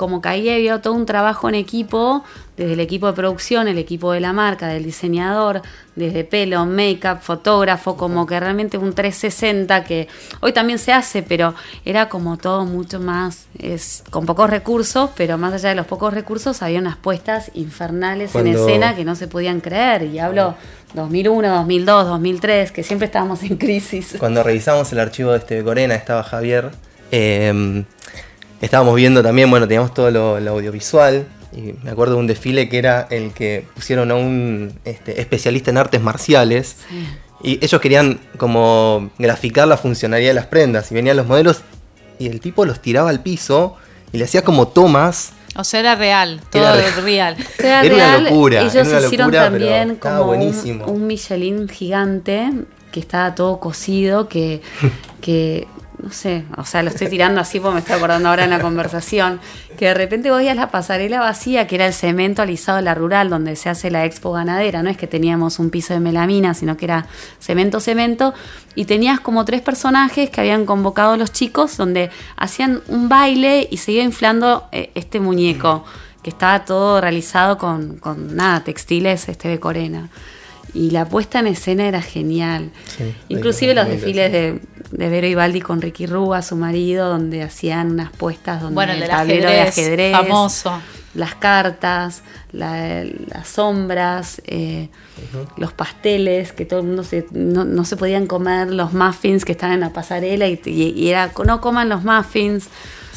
como 0.00 0.22
que 0.22 0.30
ahí 0.30 0.48
había 0.48 0.80
todo 0.80 0.94
un 0.94 1.04
trabajo 1.04 1.50
en 1.50 1.54
equipo, 1.54 2.24
desde 2.56 2.72
el 2.72 2.80
equipo 2.80 3.06
de 3.08 3.12
producción, 3.12 3.68
el 3.68 3.76
equipo 3.76 4.12
de 4.12 4.20
la 4.20 4.32
marca, 4.32 4.66
del 4.66 4.82
diseñador, 4.82 5.60
desde 5.94 6.24
pelo, 6.24 6.64
make-up, 6.64 7.18
fotógrafo, 7.20 7.98
como 7.98 8.24
que 8.24 8.40
realmente 8.40 8.78
un 8.78 8.94
360 8.94 9.84
que 9.84 10.08
hoy 10.40 10.54
también 10.54 10.78
se 10.78 10.94
hace, 10.94 11.22
pero 11.22 11.54
era 11.84 12.08
como 12.08 12.38
todo 12.38 12.64
mucho 12.64 12.98
más, 12.98 13.48
es, 13.58 14.02
con 14.08 14.24
pocos 14.24 14.48
recursos, 14.48 15.10
pero 15.18 15.36
más 15.36 15.52
allá 15.52 15.68
de 15.68 15.74
los 15.74 15.86
pocos 15.86 16.14
recursos 16.14 16.62
había 16.62 16.78
unas 16.78 16.96
puestas 16.96 17.50
infernales 17.52 18.34
en 18.34 18.46
escena 18.46 18.96
que 18.96 19.04
no 19.04 19.14
se 19.16 19.28
podían 19.28 19.60
creer, 19.60 20.04
y 20.04 20.18
hablo 20.18 20.54
2001, 20.94 21.46
2002, 21.46 22.06
2003, 22.06 22.72
que 22.72 22.82
siempre 22.84 23.04
estábamos 23.04 23.42
en 23.42 23.58
crisis. 23.58 24.16
Cuando 24.18 24.42
revisamos 24.42 24.90
el 24.92 25.00
archivo 25.00 25.32
de 25.32 25.38
este 25.40 25.62
Corena, 25.62 25.94
estaba 25.94 26.22
Javier, 26.22 26.70
em, 27.10 27.84
estábamos 28.60 28.94
viendo 28.94 29.22
también, 29.22 29.50
bueno, 29.50 29.66
teníamos 29.66 29.94
todo 29.94 30.10
lo, 30.10 30.36
audiovisual, 30.50 31.26
y 31.52 31.74
me 31.82 31.90
acuerdo 31.90 32.14
de 32.14 32.20
un 32.20 32.26
desfile 32.26 32.68
que 32.68 32.78
era 32.78 33.06
el 33.10 33.32
que 33.32 33.66
pusieron 33.74 34.10
a 34.10 34.14
un 34.14 34.78
este, 34.84 35.20
especialista 35.20 35.70
en 35.70 35.78
artes 35.78 36.00
marciales. 36.00 36.76
Y 37.42 37.58
ellos 37.64 37.80
querían 37.80 38.20
como 38.36 39.10
graficar 39.18 39.66
la 39.66 39.76
funcionalidad 39.76 40.30
de 40.30 40.34
las 40.34 40.46
prendas. 40.46 40.92
Y 40.92 40.94
venían 40.94 41.16
los 41.16 41.26
modelos 41.26 41.62
y 42.20 42.28
el 42.28 42.40
tipo 42.40 42.64
los 42.64 42.80
tiraba 42.80 43.10
al 43.10 43.20
piso 43.20 43.76
y 44.12 44.18
le 44.18 44.24
hacía 44.24 44.42
como 44.42 44.68
tomas. 44.68 45.32
O 45.56 45.64
sea, 45.64 45.80
era 45.80 45.96
real, 45.96 46.40
todo 46.50 46.62
era 46.78 47.00
real. 47.00 47.36
Era, 47.58 47.82
una 47.94 48.18
locura. 48.18 48.60
Ellos 48.60 48.86
hicieron 49.04 49.32
también 49.32 49.96
como 49.96 50.32
un, 50.32 51.06
Michelin 51.06 51.68
gigante 51.68 52.52
que 52.92 53.00
estaba 53.00 53.34
todo 53.34 53.58
cosido, 53.58 54.28
que, 54.28 54.60
que 55.20 55.66
no 56.02 56.10
sé, 56.10 56.44
o 56.56 56.64
sea, 56.64 56.82
lo 56.82 56.90
estoy 56.90 57.08
tirando 57.08 57.40
así 57.40 57.60
porque 57.60 57.74
me 57.74 57.80
estoy 57.80 57.96
acordando 57.96 58.28
ahora 58.28 58.44
en 58.44 58.50
la 58.50 58.60
conversación, 58.60 59.40
que 59.76 59.86
de 59.86 59.94
repente 59.94 60.30
voy 60.30 60.48
a 60.48 60.54
la 60.54 60.70
pasarela 60.70 61.20
vacía, 61.20 61.66
que 61.66 61.74
era 61.74 61.86
el 61.86 61.92
cemento 61.92 62.42
alisado 62.42 62.76
de 62.76 62.82
la 62.82 62.94
rural, 62.94 63.28
donde 63.28 63.56
se 63.56 63.68
hace 63.68 63.90
la 63.90 64.04
expo 64.04 64.32
ganadera, 64.32 64.82
no 64.82 64.90
es 64.90 64.96
que 64.96 65.06
teníamos 65.06 65.58
un 65.58 65.70
piso 65.70 65.92
de 65.92 66.00
melamina, 66.00 66.54
sino 66.54 66.76
que 66.76 66.86
era 66.86 67.06
cemento, 67.38 67.80
cemento, 67.80 68.34
y 68.74 68.86
tenías 68.86 69.20
como 69.20 69.44
tres 69.44 69.60
personajes 69.60 70.30
que 70.30 70.40
habían 70.40 70.64
convocado 70.64 71.16
los 71.16 71.32
chicos, 71.32 71.76
donde 71.76 72.10
hacían 72.36 72.80
un 72.88 73.08
baile 73.08 73.68
y 73.70 73.76
se 73.76 73.92
iba 73.92 74.02
inflando 74.02 74.68
eh, 74.72 74.90
este 74.94 75.20
muñeco, 75.20 75.84
que 76.22 76.30
estaba 76.30 76.64
todo 76.64 77.00
realizado 77.00 77.58
con, 77.58 77.96
con 77.96 78.36
nada, 78.36 78.62
textiles 78.64 79.28
este 79.28 79.48
de 79.48 79.60
Corena 79.60 80.10
y 80.74 80.90
la 80.90 81.06
puesta 81.06 81.40
en 81.40 81.46
escena 81.46 81.86
era 81.86 82.02
genial. 82.02 82.70
Inclusive 83.28 83.74
los 83.74 83.88
desfiles 83.88 84.32
de, 84.32 84.60
de 84.90 85.08
Vero 85.08 85.26
Ibaldi 85.26 85.60
con 85.60 85.80
Ricky 85.80 86.06
Rúa, 86.06 86.42
su 86.42 86.56
marido, 86.56 87.08
donde 87.08 87.42
hacían 87.42 87.92
unas 87.92 88.10
puestas 88.10 88.60
donde 88.60 88.74
bueno, 88.74 88.92
el, 88.92 89.06
tablero 89.06 89.48
de 89.48 89.60
ajedrez, 89.60 90.12
famoso. 90.12 90.80
las 91.14 91.34
cartas, 91.34 92.22
las 92.52 93.48
sombras, 93.48 94.42
eh, 94.46 94.88
los 95.56 95.72
pasteles, 95.72 96.52
que 96.52 96.64
todo 96.64 96.80
el 96.80 96.86
mundo 96.86 97.04
se, 97.04 97.26
no, 97.32 97.84
se 97.84 97.96
podían 97.96 98.26
comer, 98.26 98.72
los 98.72 98.92
muffins 98.92 99.44
que 99.44 99.52
estaban 99.52 99.74
en 99.74 99.80
la 99.80 99.92
pasarela 99.92 100.48
y, 100.48 100.60
y 100.64 101.08
era 101.08 101.32
no 101.44 101.60
coman 101.60 101.88
los 101.88 102.04
muffins. 102.04 102.68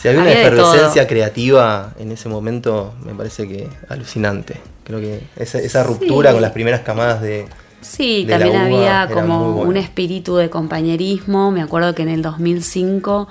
Si 0.04 0.10
había 0.10 0.20
una 0.20 0.34
efervescencia 0.34 1.08
creativa 1.08 1.94
en 1.98 2.12
ese 2.12 2.28
momento, 2.28 2.94
me 3.06 3.14
parece 3.14 3.48
que 3.48 3.70
alucinante. 3.88 4.60
Creo 4.84 5.00
que 5.00 5.24
esa, 5.38 5.82
ruptura 5.82 6.34
con 6.34 6.42
las 6.42 6.52
primeras 6.52 6.82
camadas 6.82 7.22
de, 7.22 7.46
Sí, 7.80 8.28
también 8.30 8.58
había 8.58 9.08
como 9.14 9.62
un 9.62 9.78
espíritu 9.78 10.36
de 10.36 10.50
compañerismo. 10.50 11.52
Me 11.52 11.62
acuerdo 11.62 11.96
que 11.96 12.02
en 12.02 12.10
el 12.10 12.22
2005 12.22 13.30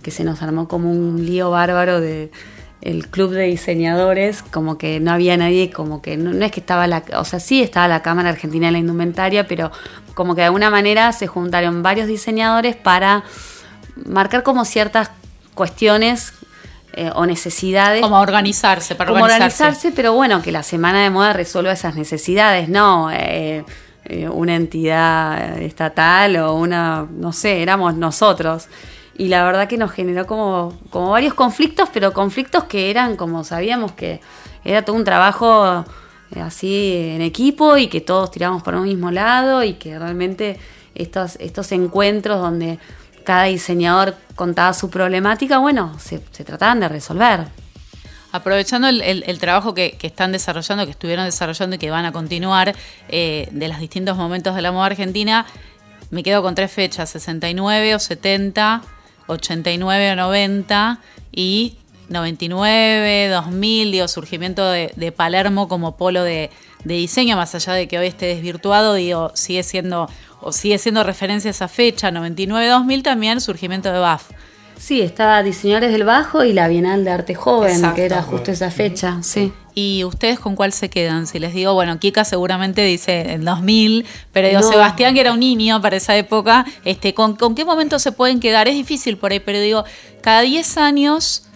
que 0.00 0.10
se 0.10 0.24
nos 0.24 0.40
armó 0.40 0.66
como 0.66 0.90
un 0.90 1.26
lío 1.26 1.50
bárbaro 1.50 2.00
de 2.00 2.30
el 2.80 3.08
club 3.08 3.32
de 3.32 3.42
diseñadores, 3.42 4.42
como 4.42 4.78
que 4.78 5.00
no 5.00 5.12
había 5.12 5.36
nadie, 5.36 5.70
como 5.70 6.00
que 6.00 6.16
no, 6.16 6.42
es 6.42 6.52
que 6.52 6.60
estaba 6.60 6.86
la, 6.86 7.02
o 7.18 7.26
sea, 7.26 7.38
sí 7.38 7.60
estaba 7.60 7.86
la 7.86 8.00
Cámara 8.00 8.30
Argentina 8.30 8.68
de 8.68 8.72
la 8.72 8.78
Indumentaria, 8.78 9.46
pero 9.46 9.70
como 10.14 10.34
que 10.34 10.40
de 10.40 10.46
alguna 10.46 10.70
manera 10.70 11.12
se 11.12 11.26
juntaron 11.26 11.82
varios 11.82 12.06
diseñadores 12.06 12.76
para 12.76 13.24
marcar 14.06 14.42
como 14.42 14.64
ciertas 14.64 15.10
cuestiones 15.54 16.32
eh, 16.96 17.10
o 17.14 17.26
necesidades. 17.26 18.02
Como 18.02 18.20
organizarse, 18.20 18.94
para 18.94 19.10
como 19.10 19.24
organizarse. 19.24 19.90
pero 19.90 20.12
bueno, 20.12 20.42
que 20.42 20.52
la 20.52 20.62
Semana 20.62 21.02
de 21.02 21.10
Moda 21.10 21.32
resuelva 21.32 21.72
esas 21.72 21.96
necesidades, 21.96 22.68
no 22.68 23.10
eh, 23.10 23.64
eh, 24.04 24.28
una 24.28 24.54
entidad 24.54 25.60
estatal 25.60 26.36
o 26.36 26.54
una, 26.54 27.06
no 27.10 27.32
sé, 27.32 27.62
éramos 27.62 27.96
nosotros. 27.96 28.68
Y 29.16 29.26
la 29.28 29.44
verdad 29.44 29.66
que 29.66 29.76
nos 29.76 29.90
generó 29.90 30.26
como, 30.26 30.78
como 30.90 31.10
varios 31.10 31.34
conflictos, 31.34 31.88
pero 31.92 32.12
conflictos 32.12 32.64
que 32.64 32.90
eran 32.90 33.16
como 33.16 33.42
sabíamos 33.42 33.92
que 33.92 34.20
era 34.64 34.82
todo 34.82 34.94
un 34.94 35.04
trabajo 35.04 35.84
así 36.40 37.12
en 37.14 37.22
equipo 37.22 37.76
y 37.76 37.88
que 37.88 38.00
todos 38.00 38.30
tiramos 38.30 38.62
por 38.62 38.74
un 38.74 38.84
mismo 38.84 39.10
lado 39.10 39.62
y 39.62 39.74
que 39.74 39.98
realmente 39.98 40.58
estos, 40.94 41.36
estos 41.36 41.70
encuentros 41.72 42.40
donde 42.40 42.78
cada 43.24 43.44
diseñador 43.44 44.16
contaba 44.34 44.72
su 44.72 44.90
problemática, 44.90 45.58
bueno, 45.58 45.98
se, 45.98 46.18
trataban 46.18 46.80
de 46.80 46.88
resolver. 46.88 47.46
Aprovechando 48.32 48.88
el, 48.88 49.38
trabajo 49.38 49.74
que, 49.74 49.96
están 50.02 50.32
desarrollando, 50.32 50.84
que 50.84 50.90
estuvieron 50.90 51.24
desarrollando 51.24 51.76
y 51.76 51.78
que 51.78 51.90
van 51.90 52.04
a 52.04 52.12
continuar 52.12 52.74
eh, 53.08 53.48
de 53.52 53.68
los 53.68 53.78
distintos 53.78 54.16
momentos 54.16 54.56
de 54.56 54.62
la 54.62 54.72
moda 54.72 54.86
argentina, 54.86 55.46
me 56.10 56.22
quedo 56.22 56.42
con 56.42 56.54
tres 56.54 56.72
fechas, 56.72 57.10
69 57.10 57.94
o 57.94 57.98
70, 57.98 58.82
89 59.28 60.12
o 60.12 60.16
90 60.16 61.00
y 61.32 61.76
99, 62.08 63.28
2000, 63.28 63.92
digo, 63.92 64.08
surgimiento 64.08 64.68
de, 64.70 65.12
Palermo 65.16 65.68
como 65.68 65.96
polo 65.96 66.22
de, 66.22 66.50
de, 66.84 66.94
diseño, 66.94 67.36
más 67.36 67.54
allá 67.54 67.72
de 67.72 67.88
que 67.88 67.98
hoy 67.98 68.06
esté 68.06 68.26
desvirtuado, 68.26 68.94
digo, 68.94 69.30
sigue 69.34 69.62
siendo 69.62 70.08
o 70.40 70.52
sigue 70.52 70.78
siendo 70.78 71.02
referencia 71.04 71.48
a 71.48 71.52
esa 71.52 71.68
fecha, 71.68 72.10
99-2000 72.10 73.02
también, 73.02 73.40
surgimiento 73.40 73.90
de 73.90 73.98
BAF. 73.98 74.30
Sí, 74.78 75.00
estaba 75.00 75.42
Diseñadores 75.42 75.92
del 75.92 76.04
Bajo 76.04 76.44
y 76.44 76.52
la 76.52 76.68
Bienal 76.68 77.04
de 77.04 77.10
Arte 77.10 77.34
Joven, 77.34 77.94
que 77.94 78.04
era 78.04 78.22
justo 78.22 78.50
esa 78.50 78.70
fecha, 78.70 79.18
sí. 79.22 79.52
¿Y 79.74 80.04
ustedes 80.04 80.38
con 80.38 80.54
cuál 80.54 80.72
se 80.72 80.90
quedan? 80.90 81.26
Si 81.26 81.38
les 81.38 81.54
digo, 81.54 81.74
bueno, 81.74 81.98
Kika 81.98 82.24
seguramente 82.24 82.84
dice 82.84 83.32
en 83.32 83.44
2000, 83.44 84.04
pero 84.32 84.48
digo, 84.48 84.62
Sebastián, 84.62 85.14
que 85.14 85.20
era 85.20 85.32
un 85.32 85.40
niño 85.40 85.80
para 85.80 85.96
esa 85.96 86.16
época, 86.16 86.64
este, 86.84 87.14
¿con, 87.14 87.34
¿con 87.36 87.54
qué 87.54 87.64
momento 87.64 87.98
se 87.98 88.12
pueden 88.12 88.38
quedar? 88.38 88.68
Es 88.68 88.74
difícil 88.74 89.16
por 89.16 89.32
ahí, 89.32 89.40
pero 89.40 89.58
digo, 89.58 89.84
cada 90.20 90.42
10 90.42 90.76
años, 90.76 91.46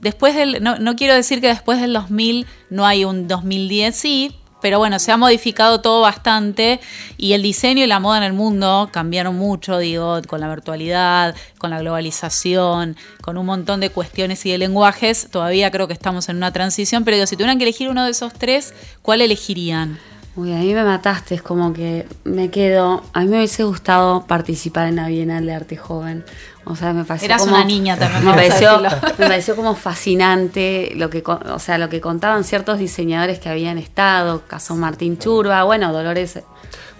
después 0.00 0.34
del, 0.34 0.62
no, 0.62 0.78
no 0.78 0.96
quiero 0.96 1.14
decir 1.14 1.40
que 1.40 1.48
después 1.48 1.80
del 1.80 1.92
2000 1.92 2.46
no 2.70 2.86
hay 2.86 3.04
un 3.04 3.28
2010, 3.28 3.94
sí, 3.94 4.36
pero 4.60 4.78
bueno, 4.78 4.98
se 4.98 5.12
ha 5.12 5.16
modificado 5.16 5.80
todo 5.80 6.02
bastante 6.02 6.80
y 7.16 7.32
el 7.32 7.42
diseño 7.42 7.84
y 7.84 7.86
la 7.86 8.00
moda 8.00 8.18
en 8.18 8.24
el 8.24 8.32
mundo 8.32 8.90
cambiaron 8.92 9.36
mucho, 9.36 9.78
digo, 9.78 10.20
con 10.26 10.40
la 10.40 10.48
virtualidad, 10.48 11.34
con 11.58 11.70
la 11.70 11.78
globalización, 11.80 12.96
con 13.22 13.38
un 13.38 13.46
montón 13.46 13.80
de 13.80 13.90
cuestiones 13.90 14.44
y 14.46 14.50
de 14.50 14.58
lenguajes. 14.58 15.28
Todavía 15.30 15.70
creo 15.70 15.86
que 15.86 15.94
estamos 15.94 16.28
en 16.28 16.36
una 16.36 16.52
transición, 16.52 17.04
pero 17.04 17.16
digo, 17.16 17.26
si 17.26 17.36
tuvieran 17.36 17.58
que 17.58 17.64
elegir 17.64 17.88
uno 17.88 18.04
de 18.04 18.10
esos 18.10 18.34
tres, 18.34 18.74
¿cuál 19.02 19.22
elegirían? 19.22 19.98
Uy, 20.36 20.52
a 20.52 20.58
mí 20.58 20.72
me 20.74 20.84
mataste, 20.84 21.34
es 21.34 21.42
como 21.42 21.72
que 21.72 22.06
me 22.22 22.50
quedo. 22.50 23.02
A 23.12 23.20
mí 23.20 23.26
me 23.26 23.38
hubiese 23.38 23.64
gustado 23.64 24.26
participar 24.26 24.86
en 24.86 24.96
la 24.96 25.08
Bienal 25.08 25.44
de 25.44 25.54
Arte 25.54 25.76
Joven. 25.76 26.24
O 26.64 26.76
sea, 26.76 26.92
me 26.92 27.04
pareció 27.04 27.26
Eras 27.26 27.42
una 27.42 27.64
niña 27.64 27.98
también. 27.98 28.24
Me 28.24 28.30
pareció, 28.34 28.80
me 28.80 29.26
pareció 29.26 29.56
como 29.56 29.74
fascinante 29.74 30.92
lo 30.94 31.10
que, 31.10 31.24
o 31.26 31.58
sea, 31.58 31.78
lo 31.78 31.88
que 31.88 32.00
contaban 32.00 32.44
ciertos 32.44 32.78
diseñadores 32.78 33.40
que 33.40 33.48
habían 33.48 33.76
estado, 33.76 34.42
caso 34.46 34.76
Martín 34.76 35.18
Churba, 35.18 35.64
bueno, 35.64 35.92
Dolores. 35.92 36.38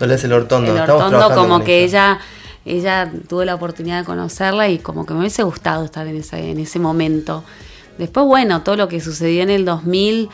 Dolores 0.00 0.24
el 0.24 0.32
Hortondo. 0.32 0.72
El 0.72 0.90
Hortondo, 0.90 1.32
como 1.32 1.62
que 1.62 1.84
ella, 1.84 2.18
ella 2.64 3.12
tuvo 3.28 3.44
la 3.44 3.54
oportunidad 3.54 4.00
de 4.00 4.04
conocerla 4.04 4.68
y 4.68 4.78
como 4.78 5.06
que 5.06 5.14
me 5.14 5.20
hubiese 5.20 5.44
gustado 5.44 5.84
estar 5.84 6.04
en 6.08 6.16
ese, 6.16 6.50
en 6.50 6.58
ese 6.58 6.80
momento. 6.80 7.44
Después, 7.96 8.26
bueno, 8.26 8.62
todo 8.62 8.74
lo 8.74 8.88
que 8.88 9.00
sucedió 9.00 9.42
en 9.44 9.50
el 9.50 9.64
2000 9.64 10.30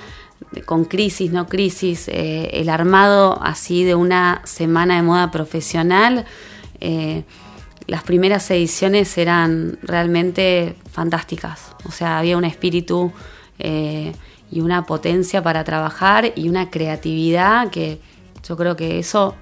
con 0.64 0.84
crisis, 0.84 1.32
no 1.32 1.46
crisis, 1.46 2.08
eh, 2.08 2.50
el 2.52 2.68
armado 2.68 3.38
así 3.42 3.84
de 3.84 3.94
una 3.94 4.42
semana 4.44 4.96
de 4.96 5.02
moda 5.02 5.30
profesional, 5.30 6.24
eh, 6.80 7.24
las 7.86 8.02
primeras 8.02 8.50
ediciones 8.50 9.16
eran 9.18 9.78
realmente 9.82 10.76
fantásticas. 10.90 11.74
O 11.84 11.92
sea, 11.92 12.18
había 12.18 12.36
un 12.36 12.44
espíritu 12.44 13.12
eh, 13.58 14.12
y 14.50 14.60
una 14.60 14.86
potencia 14.86 15.42
para 15.42 15.64
trabajar 15.64 16.32
y 16.34 16.48
una 16.48 16.70
creatividad 16.70 17.70
que 17.70 18.00
yo 18.46 18.56
creo 18.56 18.76
que 18.76 18.98
eso 18.98 19.34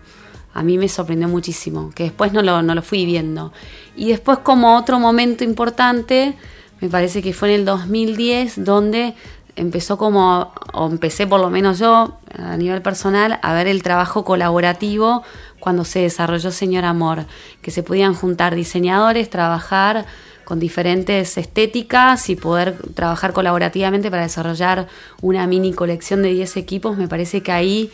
a 0.52 0.62
mí 0.62 0.78
me 0.78 0.88
sorprendió 0.88 1.28
muchísimo, 1.28 1.90
que 1.94 2.04
después 2.04 2.32
no 2.32 2.42
lo, 2.42 2.62
no 2.62 2.74
lo 2.74 2.82
fui 2.82 3.06
viendo. 3.06 3.52
Y 3.96 4.08
después 4.08 4.38
como 4.38 4.76
otro 4.76 5.00
momento 5.00 5.42
importante, 5.42 6.34
me 6.80 6.88
parece 6.88 7.22
que 7.22 7.32
fue 7.32 7.52
en 7.52 7.60
el 7.60 7.64
2010, 7.64 8.64
donde 8.64 9.14
empezó 9.56 9.96
como, 9.98 10.52
o 10.72 10.86
empecé 10.88 11.26
por 11.26 11.40
lo 11.40 11.50
menos 11.50 11.78
yo 11.78 12.16
a 12.36 12.56
nivel 12.56 12.82
personal, 12.82 13.38
a 13.42 13.54
ver 13.54 13.66
el 13.66 13.82
trabajo 13.82 14.24
colaborativo 14.24 15.22
cuando 15.60 15.84
se 15.84 16.00
desarrolló 16.00 16.50
Señor 16.50 16.84
Amor, 16.84 17.26
que 17.62 17.70
se 17.70 17.82
podían 17.82 18.14
juntar 18.14 18.54
diseñadores, 18.54 19.30
trabajar 19.30 20.06
con 20.44 20.60
diferentes 20.60 21.38
estéticas 21.38 22.28
y 22.28 22.36
poder 22.36 22.76
trabajar 22.94 23.32
colaborativamente 23.32 24.10
para 24.10 24.22
desarrollar 24.22 24.88
una 25.22 25.46
mini 25.46 25.72
colección 25.72 26.22
de 26.22 26.30
10 26.30 26.58
equipos, 26.58 26.98
me 26.98 27.08
parece 27.08 27.42
que 27.42 27.52
ahí 27.52 27.90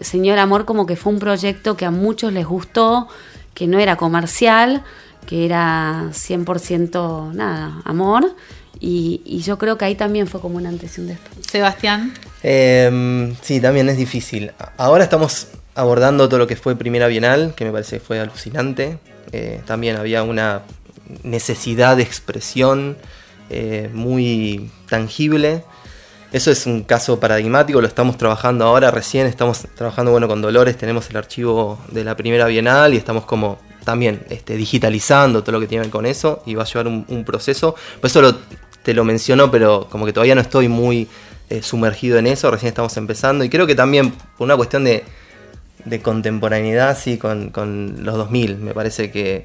Señor 0.00 0.38
Amor 0.38 0.64
como 0.64 0.86
que 0.86 0.96
fue 0.96 1.12
un 1.12 1.18
proyecto 1.18 1.76
que 1.76 1.86
a 1.86 1.90
muchos 1.90 2.32
les 2.32 2.46
gustó, 2.46 3.08
que 3.54 3.66
no 3.66 3.78
era 3.78 3.96
comercial, 3.96 4.82
que 5.26 5.46
era 5.46 6.08
100% 6.10 7.32
nada, 7.32 7.80
amor. 7.84 8.34
Y, 8.80 9.40
yo 9.44 9.58
creo 9.58 9.78
que 9.78 9.84
ahí 9.84 9.94
también 9.94 10.26
fue 10.26 10.40
como 10.40 10.56
una 10.56 10.68
antes 10.68 10.98
y 10.98 11.00
un 11.00 11.08
después. 11.08 11.46
Sebastián. 11.50 12.14
Em, 12.42 13.34
sí, 13.42 13.60
también 13.60 13.88
es 13.88 13.96
difícil. 13.96 14.52
Ahora 14.76 15.04
estamos 15.04 15.48
abordando 15.74 16.28
todo 16.28 16.38
lo 16.38 16.46
que 16.46 16.56
fue 16.56 16.76
Primera 16.76 17.06
Bienal, 17.06 17.54
que 17.54 17.64
me 17.64 17.72
parece 17.72 17.98
que 17.98 18.04
fue 18.04 18.20
alucinante. 18.20 18.98
Eh, 19.32 19.60
también 19.66 19.96
había 19.96 20.22
una 20.22 20.62
necesidad 21.22 21.96
de 21.96 22.02
expresión 22.02 22.96
eh, 23.50 23.90
muy 23.92 24.70
tangible. 24.88 25.64
Eso 26.32 26.50
es 26.50 26.66
un 26.66 26.82
caso 26.82 27.20
paradigmático, 27.20 27.80
lo 27.80 27.86
estamos 27.86 28.18
trabajando 28.18 28.64
ahora, 28.64 28.90
recién 28.90 29.26
estamos 29.28 29.68
trabajando 29.76 30.10
bueno, 30.10 30.26
con 30.26 30.42
Dolores, 30.42 30.76
tenemos 30.76 31.08
el 31.10 31.16
archivo 31.16 31.78
de 31.92 32.02
la 32.02 32.16
primera 32.16 32.46
Bienal 32.46 32.92
y 32.92 32.96
estamos 32.96 33.24
como 33.24 33.58
también 33.84 34.24
este, 34.30 34.56
digitalizando 34.56 35.42
todo 35.42 35.52
lo 35.52 35.60
que 35.60 35.66
tiene 35.66 35.90
con 35.90 36.06
eso 36.06 36.42
y 36.46 36.54
va 36.54 36.62
a 36.62 36.66
llevar 36.66 36.88
un, 36.88 37.24
proceso. 37.24 37.74
Por 38.00 38.10
eso 38.10 38.36
te 38.82 38.94
lo 38.94 39.04
menciono, 39.04 39.50
pero 39.50 39.88
como 39.90 40.06
que 40.06 40.12
todavía 40.12 40.34
no 40.34 40.40
estoy 40.40 40.68
muy 40.68 41.08
eh, 41.50 41.62
sumergido 41.62 42.18
en 42.18 42.26
eso, 42.26 42.50
recién 42.50 42.68
estamos 42.68 42.96
empezando 42.96 43.44
y 43.44 43.48
creo 43.48 43.66
que 43.66 43.74
también 43.74 44.10
por 44.10 44.44
una 44.46 44.56
cuestión 44.56 44.84
de, 44.84 45.04
contemporaneidad, 46.02 46.98
sí, 46.98 47.18
con, 47.18 47.50
con 47.50 48.04
los 48.04 48.16
2000, 48.16 48.56
me 48.56 48.72
parece 48.72 49.10
que 49.10 49.44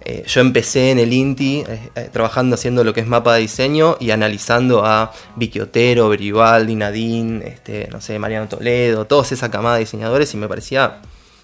eh, 0.00 0.24
yo 0.26 0.40
empecé 0.40 0.92
en 0.92 1.00
el 1.00 1.12
INTI 1.12 1.64
eh, 1.66 2.08
trabajando 2.12 2.54
haciendo 2.54 2.84
lo 2.84 2.94
que 2.94 3.00
es 3.00 3.06
mapa 3.06 3.34
de 3.34 3.40
diseño 3.40 3.96
y 3.98 4.10
analizando 4.10 4.84
a 4.86 5.12
Vicky 5.36 5.60
Otero, 5.60 6.08
Berivaldi, 6.08 6.76
Nadine, 6.76 7.46
este, 7.46 7.88
no 7.90 8.00
sé, 8.00 8.18
Mariano 8.18 8.48
Toledo, 8.48 9.06
toda 9.06 9.24
esa 9.24 9.50
camada 9.50 9.74
de 9.74 9.80
diseñadores 9.80 10.32
y 10.34 10.36
me 10.36 10.46
parecía 10.46 11.00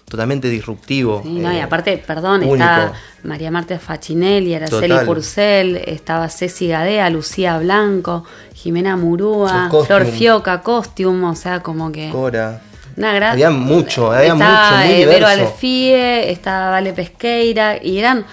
totalmente 0.09 0.49
disruptivo. 0.49 1.21
Sí, 1.23 1.39
no, 1.39 1.51
y 1.51 1.59
aparte, 1.59 1.97
perdón, 1.97 2.43
estaba 2.43 2.93
María 3.23 3.51
Marta 3.51 3.77
Facinelli, 3.79 4.53
Araceli 4.53 4.95
Purcell, 5.05 5.77
estaba 5.77 6.29
Ceci 6.29 6.67
Gadea, 6.67 7.09
Lucía 7.09 7.57
Blanco, 7.57 8.23
Jimena 8.53 8.95
Murúa, 8.95 9.69
Flor 9.85 10.05
Fioca, 10.05 10.61
Costume, 10.61 11.27
o 11.27 11.35
sea, 11.35 11.61
como 11.61 11.91
que... 11.91 12.09
Cora. 12.09 12.61
había 12.97 13.49
mucho, 13.49 14.11
había 14.11 14.35
mucho, 14.35 14.85
muy 14.85 14.93
diverso. 14.95 15.27
Alefie, 15.27 16.31
estaba 16.31 16.69
Vale 16.69 16.93
Pesqueira, 16.93 17.83
y 17.83 17.97
eran 17.97 18.25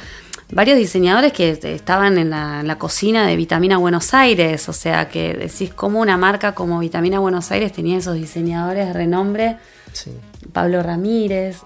varios 0.52 0.76
diseñadores 0.76 1.32
que 1.32 1.50
estaban 1.50 2.18
en 2.18 2.30
la, 2.30 2.76
cocina 2.78 3.26
de 3.26 3.34
Vitamina 3.36 3.78
Buenos 3.78 4.12
Aires, 4.14 4.68
o 4.68 4.72
sea 4.72 5.08
que 5.08 5.34
decís 5.34 5.72
como 5.74 6.00
una 6.00 6.16
marca 6.18 6.54
como 6.54 6.78
Vitamina 6.78 7.18
Buenos 7.18 7.50
Aires 7.50 7.72
tenía 7.72 7.98
esos 7.98 8.14
diseñadores 8.14 8.86
de 8.86 8.92
renombre. 8.92 9.56
Pablo 10.52 10.82
Ramírez. 10.82 11.58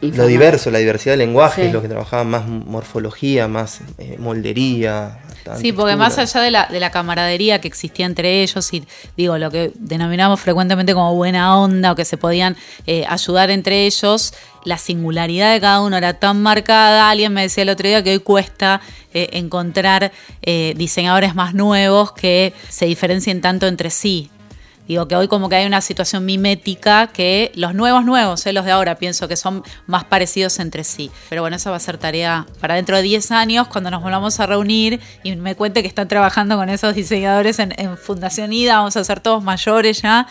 Y, 0.00 0.12
lo 0.12 0.26
diverso, 0.26 0.70
la 0.70 0.78
diversidad 0.78 1.14
de 1.14 1.18
lenguajes, 1.18 1.72
los 1.72 1.82
que 1.82 1.88
trabajaban 1.88 2.28
más 2.28 2.46
morfología, 2.46 3.48
más 3.48 3.80
eh, 3.98 4.16
moldería. 4.18 5.20
Sí, 5.60 5.72
porque 5.72 5.94
más 5.96 6.16
allá 6.18 6.40
de 6.40 6.50
la, 6.50 6.66
de 6.66 6.80
la 6.80 6.90
camaradería 6.90 7.60
que 7.60 7.68
existía 7.68 8.06
entre 8.06 8.42
ellos 8.42 8.72
y 8.72 8.84
digo, 9.16 9.36
lo 9.36 9.50
que 9.50 9.72
denominamos 9.74 10.40
frecuentemente 10.40 10.94
como 10.94 11.14
buena 11.14 11.58
onda 11.58 11.92
o 11.92 11.94
que 11.94 12.06
se 12.06 12.16
podían 12.16 12.56
eh, 12.86 13.04
ayudar 13.06 13.50
entre 13.50 13.84
ellos, 13.84 14.32
la 14.64 14.78
singularidad 14.78 15.52
de 15.52 15.60
cada 15.60 15.82
uno 15.82 15.96
era 15.98 16.14
tan 16.14 16.42
marcada. 16.42 17.10
Alguien 17.10 17.32
me 17.34 17.42
decía 17.42 17.62
el 17.62 17.68
otro 17.68 17.86
día 17.86 18.02
que 18.02 18.12
hoy 18.12 18.20
cuesta 18.20 18.80
eh, 19.12 19.28
encontrar 19.32 20.12
eh, 20.42 20.74
diseñadores 20.76 21.34
más 21.34 21.54
nuevos 21.54 22.12
que 22.12 22.54
se 22.68 22.86
diferencien 22.86 23.40
tanto 23.40 23.66
entre 23.66 23.90
sí. 23.90 24.30
Digo 24.86 25.08
que 25.08 25.16
hoy 25.16 25.28
como 25.28 25.48
que 25.48 25.56
hay 25.56 25.66
una 25.66 25.80
situación 25.80 26.24
mimética 26.26 27.06
que 27.06 27.52
los 27.54 27.74
nuevos 27.74 28.04
nuevos, 28.04 28.44
eh, 28.46 28.52
los 28.52 28.64
de 28.64 28.72
ahora, 28.72 28.96
pienso 28.96 29.28
que 29.28 29.36
son 29.36 29.62
más 29.86 30.04
parecidos 30.04 30.58
entre 30.58 30.84
sí. 30.84 31.10
Pero 31.30 31.42
bueno, 31.42 31.56
esa 31.56 31.70
va 31.70 31.76
a 31.76 31.80
ser 31.80 31.96
tarea 31.96 32.46
para 32.60 32.74
dentro 32.74 32.96
de 32.96 33.02
10 33.02 33.30
años, 33.30 33.68
cuando 33.68 33.90
nos 33.90 34.02
volvamos 34.02 34.38
a 34.40 34.46
reunir 34.46 35.00
y 35.22 35.34
me 35.36 35.54
cuente 35.54 35.82
que 35.82 35.88
están 35.88 36.08
trabajando 36.08 36.56
con 36.56 36.68
esos 36.68 36.94
diseñadores 36.94 37.58
en, 37.58 37.74
Fundación 37.96 38.52
IDA, 38.52 38.76
vamos 38.76 38.96
a 38.96 39.04
ser 39.04 39.20
todos 39.20 39.42
mayores 39.42 40.02
ya. 40.02 40.26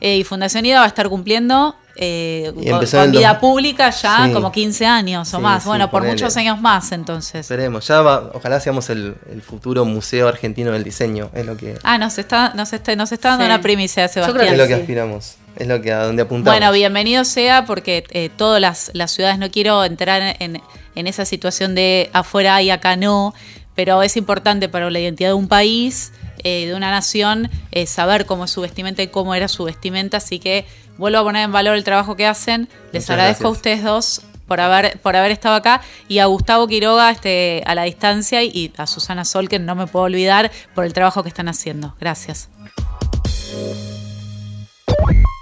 y 0.00 0.24
Fundación 0.24 0.66
IDA 0.66 0.80
va 0.80 0.84
a 0.84 0.88
estar 0.88 1.08
cumpliendo 1.08 1.76
eh, 1.96 2.52
con, 2.90 3.12
vida 3.12 3.38
pública 3.38 3.90
ya 3.90 4.30
como 4.32 4.50
15 4.50 4.86
años 4.86 5.32
o 5.32 5.40
más. 5.40 5.64
bueno, 5.64 5.90
por 5.90 6.04
muchos 6.04 6.36
años 6.36 6.60
más 6.60 6.90
entonces. 6.92 7.40
Esperemos, 7.40 7.86
ya 7.86 8.02
ojalá 8.02 8.60
seamos 8.60 8.90
el, 8.90 9.14
futuro 9.46 9.84
Museo 9.84 10.28
Argentino 10.28 10.72
del 10.72 10.84
Diseño, 10.84 11.30
es 11.34 11.46
lo 11.46 11.56
que... 11.56 11.76
Ah, 11.82 11.98
nos 11.98 12.18
está, 12.18 12.52
nos 12.54 12.72
está, 12.72 12.96
nos 12.96 13.12
está 13.12 13.30
dando 13.30 13.44
una 13.44 13.60
primicia, 13.60 14.08
Sebastián. 14.08 14.26
Yo 14.26 14.34
creo 14.34 14.46
que 14.46 14.52
es 14.52 14.58
lo 14.58 14.66
que 14.66 14.74
aspiramos, 14.80 15.36
es 15.56 15.66
lo 15.66 15.80
que 15.80 15.92
a 15.92 16.04
donde 16.04 16.22
apuntamos. 16.22 16.58
Bueno, 16.58 16.72
bienvenido 16.72 17.24
sea 17.24 17.64
porque 17.64 18.04
eh, 18.10 18.30
todas 18.36 18.60
las, 18.60 18.90
las, 18.94 19.12
ciudades, 19.12 19.38
no 19.38 19.50
quiero 19.50 19.84
entrar 19.84 20.36
en, 20.40 20.60
en 20.94 21.06
esa 21.06 21.24
situación 21.24 21.74
de 21.74 22.10
afuera 22.12 22.60
y 22.62 22.70
acá 22.70 22.96
no, 22.96 23.34
pero 23.74 24.02
es 24.02 24.16
importante 24.16 24.68
para 24.68 24.90
la 24.90 24.98
identidad 24.98 25.30
de 25.30 25.34
un 25.34 25.48
país 25.48 26.12
eh, 26.46 26.66
de 26.66 26.74
una 26.74 26.90
nación 26.90 27.48
eh, 27.72 27.86
saber 27.86 28.26
cómo 28.26 28.44
es 28.44 28.50
su 28.50 28.60
vestimenta 28.60 29.02
y 29.02 29.08
cómo 29.08 29.34
era 29.34 29.48
su 29.48 29.64
vestimenta. 29.64 30.18
Así 30.18 30.38
que 30.38 30.66
vuelvo 30.98 31.18
a 31.18 31.22
poner 31.22 31.44
en 31.44 31.52
valor 31.52 31.76
el 31.76 31.84
trabajo 31.84 32.16
que 32.16 32.26
hacen. 32.26 32.68
Les 32.92 33.08
agradezco 33.10 33.48
a 33.48 33.50
ustedes 33.50 33.82
dos 33.82 34.22
por 34.46 34.60
haber, 34.60 34.98
por 35.00 35.16
haber 35.16 35.30
estado 35.30 35.54
acá 35.54 35.80
y 36.08 36.18
a 36.18 36.26
Gustavo 36.26 36.66
Quiroga 36.66 37.10
este, 37.10 37.62
a 37.66 37.74
la 37.74 37.84
distancia 37.84 38.42
y 38.42 38.72
a 38.76 38.86
Susana 38.86 39.24
Sol, 39.24 39.48
que 39.48 39.58
no 39.58 39.74
me 39.74 39.86
puedo 39.86 40.06
olvidar 40.06 40.50
por 40.74 40.84
el 40.84 40.92
trabajo 40.92 41.22
que 41.22 41.28
están 41.28 41.48
haciendo. 41.48 41.94
Gracias. 42.00 42.50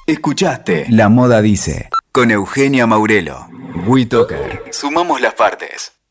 Escuchaste 0.07 0.87
La 0.89 1.09
Moda 1.09 1.41
Dice 1.41 1.89
con 2.11 2.31
Eugenia 2.31 2.87
Maurelo. 2.87 3.49
WeToker. 3.87 4.65
Sumamos 4.71 5.21
las 5.21 5.35
partes. 5.35 6.02